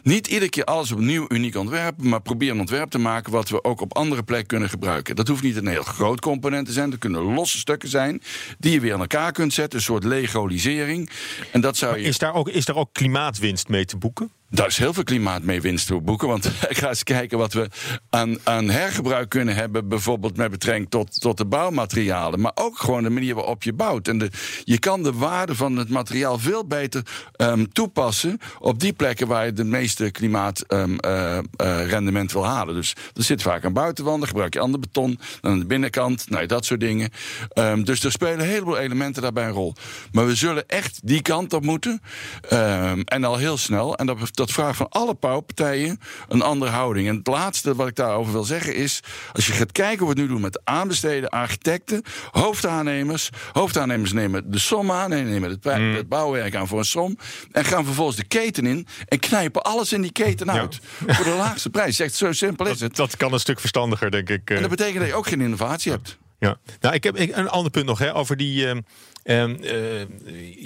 Niet 0.03 0.27
iedere 0.27 0.49
keer 0.49 0.63
alles 0.63 0.91
opnieuw 0.91 1.25
uniek 1.27 1.55
ontwerpen. 1.55 2.09
Maar 2.09 2.21
probeer 2.21 2.51
een 2.51 2.59
ontwerp 2.59 2.89
te 2.89 2.97
maken 2.97 3.31
wat 3.31 3.49
we 3.49 3.63
ook 3.63 3.81
op 3.81 3.95
andere 3.95 4.23
plekken 4.23 4.47
kunnen 4.47 4.69
gebruiken. 4.69 5.15
Dat 5.15 5.27
hoeft 5.27 5.43
niet 5.43 5.55
een 5.55 5.67
heel 5.67 5.83
groot 5.83 6.19
component 6.19 6.65
te 6.65 6.73
zijn. 6.73 6.89
Dat 6.89 6.99
kunnen 6.99 7.21
losse 7.21 7.57
stukken 7.57 7.89
zijn. 7.89 8.21
Die 8.59 8.71
je 8.71 8.79
weer 8.79 8.93
aan 8.93 8.99
elkaar 8.99 9.31
kunt 9.31 9.53
zetten. 9.53 9.79
Een 9.79 9.85
soort 9.85 10.03
legolisering. 10.03 11.09
En 11.51 11.61
dat 11.61 11.77
zou 11.77 11.97
je. 11.97 12.03
Is 12.03 12.17
daar, 12.17 12.33
ook, 12.33 12.49
is 12.49 12.65
daar 12.65 12.75
ook 12.75 12.93
klimaatwinst 12.93 13.67
mee 13.67 13.85
te 13.85 13.97
boeken? 13.97 14.31
Daar 14.53 14.67
is 14.67 14.77
heel 14.77 14.93
veel 14.93 15.03
klimaat 15.03 15.43
mee 15.43 15.61
winst 15.61 15.87
te 15.87 16.01
boeken. 16.01 16.27
Want 16.27 16.51
ga 16.79 16.87
eens 16.87 17.03
kijken 17.03 17.37
wat 17.37 17.53
we 17.53 17.67
aan, 18.09 18.37
aan 18.43 18.69
hergebruik 18.69 19.29
kunnen 19.29 19.55
hebben. 19.55 19.87
Bijvoorbeeld 19.87 20.37
met 20.37 20.51
betrekking 20.51 20.89
tot, 20.89 21.21
tot 21.21 21.37
de 21.37 21.45
bouwmaterialen. 21.45 22.39
Maar 22.39 22.51
ook 22.55 22.79
gewoon 22.79 23.03
de 23.03 23.09
manier 23.09 23.35
waarop 23.35 23.63
je 23.63 23.73
bouwt. 23.73 24.07
En 24.07 24.17
de, 24.17 24.29
je 24.63 24.79
kan 24.79 25.03
de 25.03 25.13
waarde 25.13 25.55
van 25.55 25.77
het 25.77 25.89
materiaal 25.89 26.39
veel 26.39 26.65
beter 26.65 27.05
ehm, 27.35 27.65
toepassen. 27.71 28.39
op 28.59 28.79
die 28.79 28.93
plekken 28.93 29.27
waar 29.27 29.45
je 29.45 29.53
de 29.53 29.63
meeste 29.63 30.11
klimaatrendement 30.11 32.31
wil 32.31 32.45
halen. 32.45 32.75
Dus 32.75 32.95
er 33.13 33.23
zit 33.23 33.41
vaak 33.41 33.65
aan 33.65 33.73
buitenwanden. 33.73 34.27
Gebruik 34.27 34.53
je 34.53 34.59
ander 34.59 34.79
beton 34.79 35.19
dan 35.41 35.51
aan 35.51 35.59
de 35.59 35.65
binnenkant. 35.65 36.29
Nou, 36.29 36.45
dat 36.45 36.65
soort 36.65 36.79
dingen. 36.79 37.09
Ehm, 37.49 37.83
dus 37.83 38.03
er 38.03 38.11
spelen 38.11 38.39
een 38.39 38.45
heleboel 38.45 38.77
elementen 38.77 39.21
daarbij 39.21 39.45
een 39.45 39.51
rol. 39.51 39.73
Maar 40.11 40.25
we 40.25 40.35
zullen 40.35 40.67
echt 40.67 40.99
die 41.03 41.21
kant 41.21 41.53
op 41.53 41.63
moeten. 41.63 42.01
Ehm, 42.49 43.01
en 43.05 43.23
al 43.23 43.37
heel 43.37 43.57
snel. 43.57 43.95
En 43.95 44.05
dat, 44.05 44.41
dat 44.45 44.51
vraagt 44.55 44.77
van 44.77 44.89
alle 44.89 45.15
bouwpartijen 45.19 45.99
een 46.27 46.41
andere 46.41 46.71
houding. 46.71 47.07
En 47.07 47.15
het 47.15 47.27
laatste 47.27 47.75
wat 47.75 47.87
ik 47.87 47.95
daarover 47.95 48.31
wil 48.33 48.43
zeggen 48.43 48.75
is... 48.75 48.99
als 49.33 49.47
je 49.47 49.53
gaat 49.53 49.71
kijken 49.71 49.97
hoe 50.05 50.13
we 50.13 50.19
het 50.19 50.21
nu 50.21 50.33
doen 50.33 50.41
met 50.41 50.61
aanbesteden, 50.63 51.29
architecten... 51.29 52.01
hoofdaannemers. 52.31 53.29
Hoofdaannemers 53.51 54.11
nemen 54.13 54.51
de 54.51 54.59
som 54.59 54.91
aan. 54.91 55.11
en 55.11 55.29
nemen 55.29 55.49
het, 55.49 55.63
Mm. 55.63 55.95
het 55.95 56.09
bouwwerk 56.09 56.55
aan 56.55 56.67
voor 56.67 56.79
een 56.79 56.85
som. 56.85 57.17
En 57.51 57.65
gaan 57.65 57.85
vervolgens 57.85 58.17
de 58.17 58.23
keten 58.25 58.65
in. 58.65 58.87
En 59.07 59.19
knijpen 59.19 59.61
alles 59.63 59.93
in 59.93 60.01
die 60.01 60.11
keten 60.11 60.51
uit. 60.51 60.79
Voor 61.07 61.25
de 61.25 61.35
laagste 61.37 61.69
prijs. 61.69 61.99
Echt 61.99 62.13
zo 62.15 62.31
simpel 62.31 62.65
is 62.65 62.71
Dat, 62.71 62.79
het. 62.87 62.95
dat 62.95 63.17
kan 63.17 63.33
een 63.33 63.39
stuk 63.39 63.59
verstandiger, 63.59 64.11
denk 64.11 64.29
ik. 64.29 64.49
eh. 64.49 64.55
En 64.55 64.61
dat 64.61 64.71
betekent 64.71 64.97
dat 64.99 65.07
je 65.07 65.13
ook 65.13 65.27
geen 65.27 65.41
innovatie 65.41 65.91
hebt. 65.91 66.17
Ja, 66.39 66.57
nou, 66.79 66.95
ik 66.95 67.03
heb 67.03 67.15
een 67.19 67.49
ander 67.49 67.71
punt 67.71 67.85
nog 67.85 67.99
hè, 67.99 68.15
over 68.15 68.37
die. 68.37 68.67
ehm, 68.67 68.81
ehm, 69.23 69.55
eh, 69.63 69.73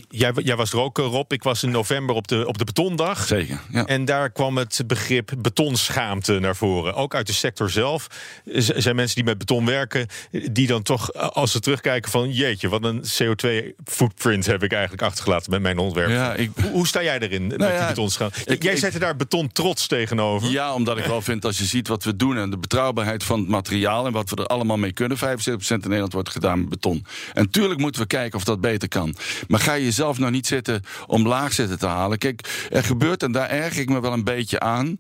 jij, 0.09 0.31
jij 0.35 0.55
was 0.55 0.71
er 0.71 0.79
ook, 0.79 0.99
eh, 0.99 1.05
Rob. 1.05 1.31
Ik 1.31 1.43
was 1.43 1.63
in 1.63 1.71
november 1.71 2.15
op 2.15 2.27
de, 2.27 2.47
op 2.47 2.57
de 2.57 2.63
betondag. 2.65 3.25
Zeker, 3.27 3.59
ja. 3.71 3.85
En 3.85 4.05
daar 4.05 4.29
kwam 4.31 4.57
het 4.57 4.81
begrip 4.87 5.31
betonschaamte 5.37 6.39
naar 6.39 6.55
voren. 6.55 6.93
Ook 6.93 7.15
uit 7.15 7.27
de 7.27 7.33
sector 7.33 7.69
zelf. 7.69 8.07
Zijn 8.55 8.95
mensen 8.95 9.15
die 9.15 9.23
met 9.23 9.37
beton 9.37 9.65
werken, 9.65 10.07
die 10.51 10.67
dan 10.67 10.81
toch, 10.83 11.11
eh, 11.11 11.27
als 11.27 11.51
ze 11.51 11.59
terugkijken, 11.59 12.11
van 12.11 12.31
jeetje, 12.31 12.69
wat 12.69 12.83
een 12.83 13.03
CO2-footprint 13.21 14.45
heb 14.45 14.63
ik 14.63 14.71
eigenlijk 14.71 15.01
achtergelaten 15.03 15.51
met 15.51 15.61
mijn 15.61 15.77
ontwerp. 15.77 16.09
Ja, 16.09 16.33
ik- 16.33 16.51
hoe, 16.61 16.71
hoe 16.71 16.87
sta 16.87 17.03
jij 17.03 17.19
erin 17.19 17.47
met 17.47 17.57
Nou 17.57 17.71
die 17.71 17.79
ja, 17.79 17.87
betonschaamte? 17.87 18.39
ik- 18.45 18.63
jij 18.63 18.75
zette 18.77 18.99
daar 18.99 19.15
beton 19.15 19.51
trots 19.51 19.87
tegenover. 19.87 20.49
Ja, 20.49 20.73
omdat 20.73 20.97
ik 20.97 21.05
wel 21.05 21.21
vind 21.21 21.45
als 21.45 21.57
je 21.57 21.65
ziet 21.65 21.87
wat 21.87 22.03
we 22.03 22.15
doen 22.15 22.37
en 22.37 22.49
de 22.49 22.57
betrouwbaarheid 22.57 23.23
van 23.23 23.39
het 23.39 23.49
materiaal 23.49 24.05
en 24.05 24.11
wat 24.11 24.29
we 24.29 24.35
er 24.35 24.45
allemaal 24.45 24.77
mee 24.77 24.93
kunnen. 24.93 25.17
75% 25.17 25.83
in 25.83 25.87
Nederland 25.89 26.13
wordt 26.13 26.29
gedaan 26.29 26.59
met 26.59 26.69
beton. 26.69 27.05
En 27.33 27.49
tuurlijk 27.49 27.79
moeten 27.79 28.01
we 28.01 28.07
kijken 28.07 28.37
of 28.39 28.43
dat 28.47 28.61
beter 28.61 28.87
kan. 28.87 29.15
Maar 29.47 29.59
ga 29.59 29.73
je 29.73 29.83
jezelf 29.83 30.17
nou 30.17 30.31
niet 30.31 30.47
zitten 30.47 30.81
om 31.07 31.27
laag 31.27 31.53
zitten 31.53 31.79
te 31.79 31.87
halen. 31.87 32.17
Kijk, 32.17 32.67
er 32.69 32.83
gebeurt, 32.83 33.23
en 33.23 33.31
daar 33.31 33.49
erg 33.49 33.77
ik 33.77 33.89
me 33.89 34.01
wel 34.01 34.13
een 34.13 34.23
beetje 34.23 34.59
aan, 34.59 34.99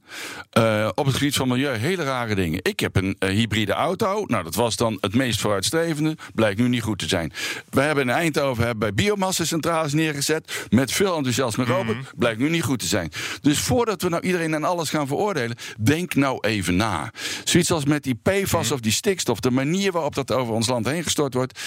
eh, 0.49 0.89
op 0.95 1.05
het 1.05 1.15
gebied 1.15 1.35
van 1.35 1.47
milieu 1.47 1.77
hele 1.77 2.03
rare 2.03 2.35
dingen. 2.35 2.59
Ik 2.63 2.79
heb 2.79 2.95
een 2.95 3.15
eh, 3.19 3.29
hybride 3.29 3.73
auto. 3.73 4.25
Nou, 4.25 4.43
dat 4.43 4.55
was 4.55 4.75
dan 4.75 4.97
het 5.01 5.15
meest 5.15 5.39
vooruitstrevende. 5.39 6.15
Blijkt 6.33 6.59
nu 6.59 6.67
niet 6.67 6.81
goed 6.81 6.99
te 6.99 7.07
zijn. 7.07 7.33
We 7.69 7.81
hebben 7.81 8.03
in 8.03 8.09
Eindhoven 8.09 8.65
hebben 8.65 8.93
bij 8.93 9.05
biomassa-centrales 9.05 9.93
neergezet. 9.93 10.65
Met 10.69 10.91
veel 10.91 11.15
enthousiasme 11.15 11.65
Robert. 11.65 12.11
Blijkt 12.15 12.39
nu 12.39 12.49
niet 12.49 12.63
goed 12.63 12.79
te 12.79 12.87
zijn. 12.87 13.11
Dus 13.41 13.59
voordat 13.59 14.01
we 14.01 14.09
nou 14.09 14.23
iedereen 14.23 14.53
en 14.53 14.63
alles 14.63 14.89
gaan 14.89 15.07
veroordelen, 15.07 15.57
denk 15.79 16.15
nou 16.15 16.37
even 16.41 16.75
na. 16.75 17.11
Zoiets 17.43 17.71
als 17.71 17.85
met 17.85 18.03
die 18.03 18.19
PFAS 18.23 18.71
of 18.71 18.79
die 18.79 18.91
stikstof, 18.91 19.39
de 19.39 19.51
manier 19.51 19.91
waarop 19.91 20.15
dat 20.15 20.31
over 20.31 20.53
ons 20.53 20.67
land 20.67 20.85
heen 20.85 21.03
gestort 21.03 21.33
wordt. 21.33 21.59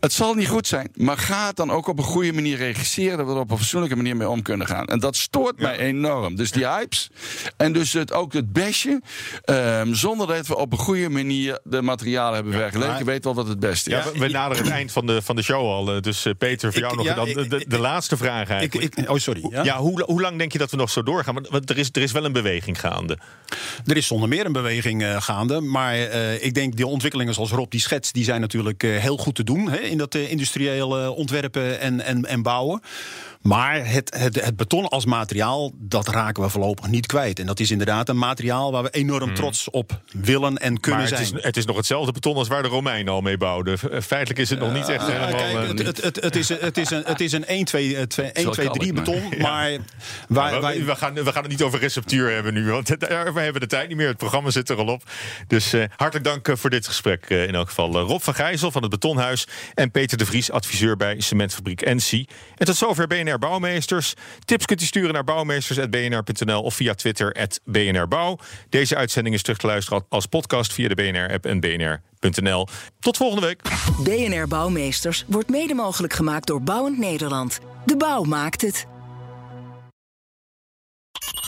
Het 0.00 0.12
zal 0.12 0.34
niet 0.34 0.48
goed 0.48 0.66
zijn, 0.66 0.90
maar 0.94 1.18
ga 1.20 1.46
het 1.46 1.56
dan 1.56 1.70
ook 1.70 1.86
op 1.88 1.98
een 1.98 2.04
goede 2.04 2.32
manier 2.32 2.56
regisseren, 2.56 3.16
dat 3.18 3.26
we 3.26 3.32
er 3.32 3.38
op 3.38 3.50
een 3.50 3.58
fatsoenlijke 3.58 3.96
manier 3.96 4.16
mee 4.16 4.28
om 4.28 4.42
kunnen 4.42 4.66
gaan. 4.66 4.86
En 4.86 4.98
dat 4.98 5.16
stoort 5.16 5.60
mij 5.60 5.78
enorm. 5.78 6.36
Dus 6.36 6.50
die 6.50 6.66
hypes 6.66 7.10
en 7.56 7.72
dus 7.72 7.92
het, 7.92 8.12
ook 8.12 8.32
het 8.32 8.52
besje, 8.52 9.00
ehm, 9.44 9.92
zonder 9.94 10.26
dat 10.26 10.46
we 10.46 10.56
op 10.56 10.72
een 10.72 10.78
goede 10.78 11.08
manier 11.08 11.58
de 11.64 11.82
materialen 11.82 12.34
hebben 12.34 12.52
vergeleken, 12.52 12.94
maar- 12.94 13.04
weet 13.04 13.24
wel 13.24 13.34
wat 13.34 13.48
het 13.48 13.60
beste 13.60 13.90
is. 13.90 13.96
Ja, 14.04 14.12
we, 14.12 14.18
we 14.18 14.28
naderen 14.28 14.64
het 14.64 14.72
eind 14.72 14.92
van 14.92 15.06
de, 15.06 15.22
van 15.22 15.36
de 15.36 15.42
show 15.42 15.66
al. 15.66 15.94
eh, 15.94 16.00
Dus 16.00 16.24
eh, 16.24 16.32
Peter, 16.38 16.72
voor 16.72 16.82
Ik- 16.82 16.90
jou 16.90 17.04
nog 17.04 17.14
dan 17.14 17.24
de, 17.24 17.30
ik- 17.30 17.50
de, 17.50 17.64
de 17.68 17.76
ik- 17.76 17.78
laatste 17.78 18.16
vraag 18.16 18.48
eigenlijk. 18.50 18.96
ik, 18.98 19.10
oh, 19.10 19.16
sorry. 19.16 19.46
Ja? 19.50 19.62
ja, 19.64 19.76
hoe, 19.78 20.02
hoe 20.02 20.20
lang 20.20 20.38
denk 20.38 20.52
je 20.52 20.58
dat 20.58 20.70
we 20.70 20.76
nog 20.76 20.90
zo 20.90 21.02
doorgaan? 21.02 21.34
Want, 21.50 21.70
er, 21.70 21.78
is, 21.78 21.88
er 21.92 22.02
is 22.02 22.12
wel 22.12 22.24
een 22.24 22.32
beweging 22.32 22.80
gaande. 22.80 23.18
Er 23.86 23.96
is 23.96 24.06
zonder 24.06 24.28
meer 24.28 24.46
een 24.46 24.52
beweging 24.52 25.02
eh, 25.02 25.22
gaande. 25.22 25.60
Maar 25.60 25.94
eh, 25.94 26.44
ik 26.44 26.54
denk 26.54 26.76
die 26.76 26.86
ontwikkelingen 26.86 27.34
zoals 27.34 27.50
Rob 27.50 27.70
die 27.70 27.80
schetst... 27.80 28.14
die 28.14 28.24
zijn 28.24 28.40
natuurlijk 28.40 28.82
eh, 28.82 28.96
heel 28.96 29.16
goed 29.16 29.34
te 29.34 29.44
doen 29.44 29.68
hè, 29.70 29.78
in 29.78 29.98
dat 29.98 30.14
eh, 30.14 30.30
eh, 31.10 31.16
ontwerpen 31.18 31.80
en, 31.80 32.00
en, 32.00 32.24
en 32.24 32.42
bouwen. 32.42 32.82
Maar 33.40 33.86
het, 33.86 34.14
het, 34.18 34.44
het 34.44 34.56
beton 34.56 34.88
als 34.88 35.04
materiaal, 35.04 35.72
dat 35.74 36.08
raken 36.08 36.42
we 36.42 36.48
voorlopig 36.48 36.88
niet 36.88 37.06
kwijt. 37.06 37.38
En 37.38 37.46
dat 37.46 37.60
is 37.60 37.70
inderdaad 37.70 38.08
een 38.08 38.18
materiaal 38.18 38.72
waar 38.72 38.82
we 38.82 38.90
enorm 38.90 39.34
trots 39.34 39.70
op 39.70 40.00
willen 40.12 40.56
en 40.56 40.80
kunnen. 40.80 41.00
Maar 41.00 41.10
het 41.10 41.26
zijn. 41.26 41.38
is, 41.38 41.44
het 41.44 41.56
is 41.56 41.64
nog 41.64 41.76
hetzelfde 41.76 42.12
beton 42.12 42.36
als 42.36 42.48
waar 42.48 42.62
de 42.62 42.68
Romeinen 42.68 43.12
al 43.12 43.20
mee 43.20 43.36
bouwden. 43.36 43.78
Eh, 43.90 44.00
Feitelijk 44.00 44.40
is 44.40 44.50
het 44.50 44.58
nog 44.58 44.72
niet 44.72 44.88
echt 44.88 45.06
helemaal... 45.06 45.28
kijk, 45.28 45.78
eh, 45.78 45.86
het, 45.86 46.02
het, 46.02 46.16
het, 46.22 46.36
is, 46.36 46.48
het 46.48 46.78
is 46.78 46.90
een, 46.90 47.02
het 47.04 47.20
is 47.20 47.32
een 47.32 47.46
1, 47.46 47.64
2, 47.64 47.96
eh, 47.96 48.02
2, 48.02 48.26
1, 48.32 48.44
wel 48.44 48.52
2 48.52 48.70
3 48.70 48.92
kalk, 48.92 49.06
maar- 49.06 49.14
beton. 49.14 49.38
Maar 49.50 49.68
wij, 49.70 49.80
Maar 50.28 50.60
wij, 50.60 50.84
we, 50.84 50.96
gaan, 50.96 51.14
we 51.14 51.32
gaan 51.32 51.42
het 51.42 51.50
niet 51.50 51.62
over 51.62 51.78
receptuur 51.78 52.30
hebben 52.34 52.54
nu, 52.54 52.70
want 52.70 52.90
eh, 52.96 53.32
we 53.32 53.40
hebben 53.40 53.60
de 53.60 53.66
tijd 53.66 53.88
niet 53.88 53.96
meer. 53.96 54.08
Het 54.08 54.16
programma 54.16 54.50
zit 54.50 54.68
er 54.68 54.76
al 54.76 54.86
op. 54.86 55.02
Dus 55.46 55.72
eh, 55.72 55.84
hartelijk 55.96 56.24
dank 56.24 56.48
eh, 56.48 56.56
voor 56.56 56.70
dit 56.70 56.86
gesprek 56.86 57.24
eh, 57.28 57.42
in 57.46 57.54
elk 57.54 57.68
geval. 57.68 57.98
Eh, 57.98 58.06
Rob 58.06 58.20
van 58.20 58.34
Gijzel 58.34 58.70
van 58.70 58.82
het 58.82 58.90
Betonhuis 58.90 59.46
en 59.74 59.90
Peter 59.90 60.18
de 60.18 60.26
Vries, 60.26 60.50
adviseur 60.50 60.96
bij 60.96 60.99
cementfabriek 61.18 61.94
NC. 61.94 62.12
En 62.56 62.66
tot 62.66 62.76
zover 62.76 63.06
BNR 63.06 63.38
Bouwmeesters. 63.38 64.14
Tips 64.44 64.64
kunt 64.64 64.82
u 64.82 64.84
sturen 64.84 65.12
naar 65.12 65.24
bouwmeesters.bnr.nl 65.24 66.62
of 66.62 66.74
via 66.74 66.94
Twitter 66.94 67.48
@bnrbouw. 67.64 68.38
Deze 68.68 68.96
uitzending 68.96 69.34
is 69.34 69.42
terug 69.42 69.58
te 69.58 69.66
luisteren 69.66 70.04
als 70.08 70.26
podcast 70.26 70.72
via 70.72 70.88
de 70.88 70.94
BNR-app 70.94 71.46
en 71.46 71.60
bnr.nl. 71.60 72.68
Tot 73.00 73.16
volgende 73.16 73.46
week. 73.46 73.62
BNR 73.98 74.48
Bouwmeesters 74.48 75.24
wordt 75.26 75.48
mede 75.48 75.74
mogelijk 75.74 76.12
gemaakt 76.12 76.46
door 76.46 76.62
Bouwend 76.62 76.98
Nederland. 76.98 77.58
De 77.84 77.96
bouw 77.96 78.22
maakt 78.22 78.62
het. 78.62 78.86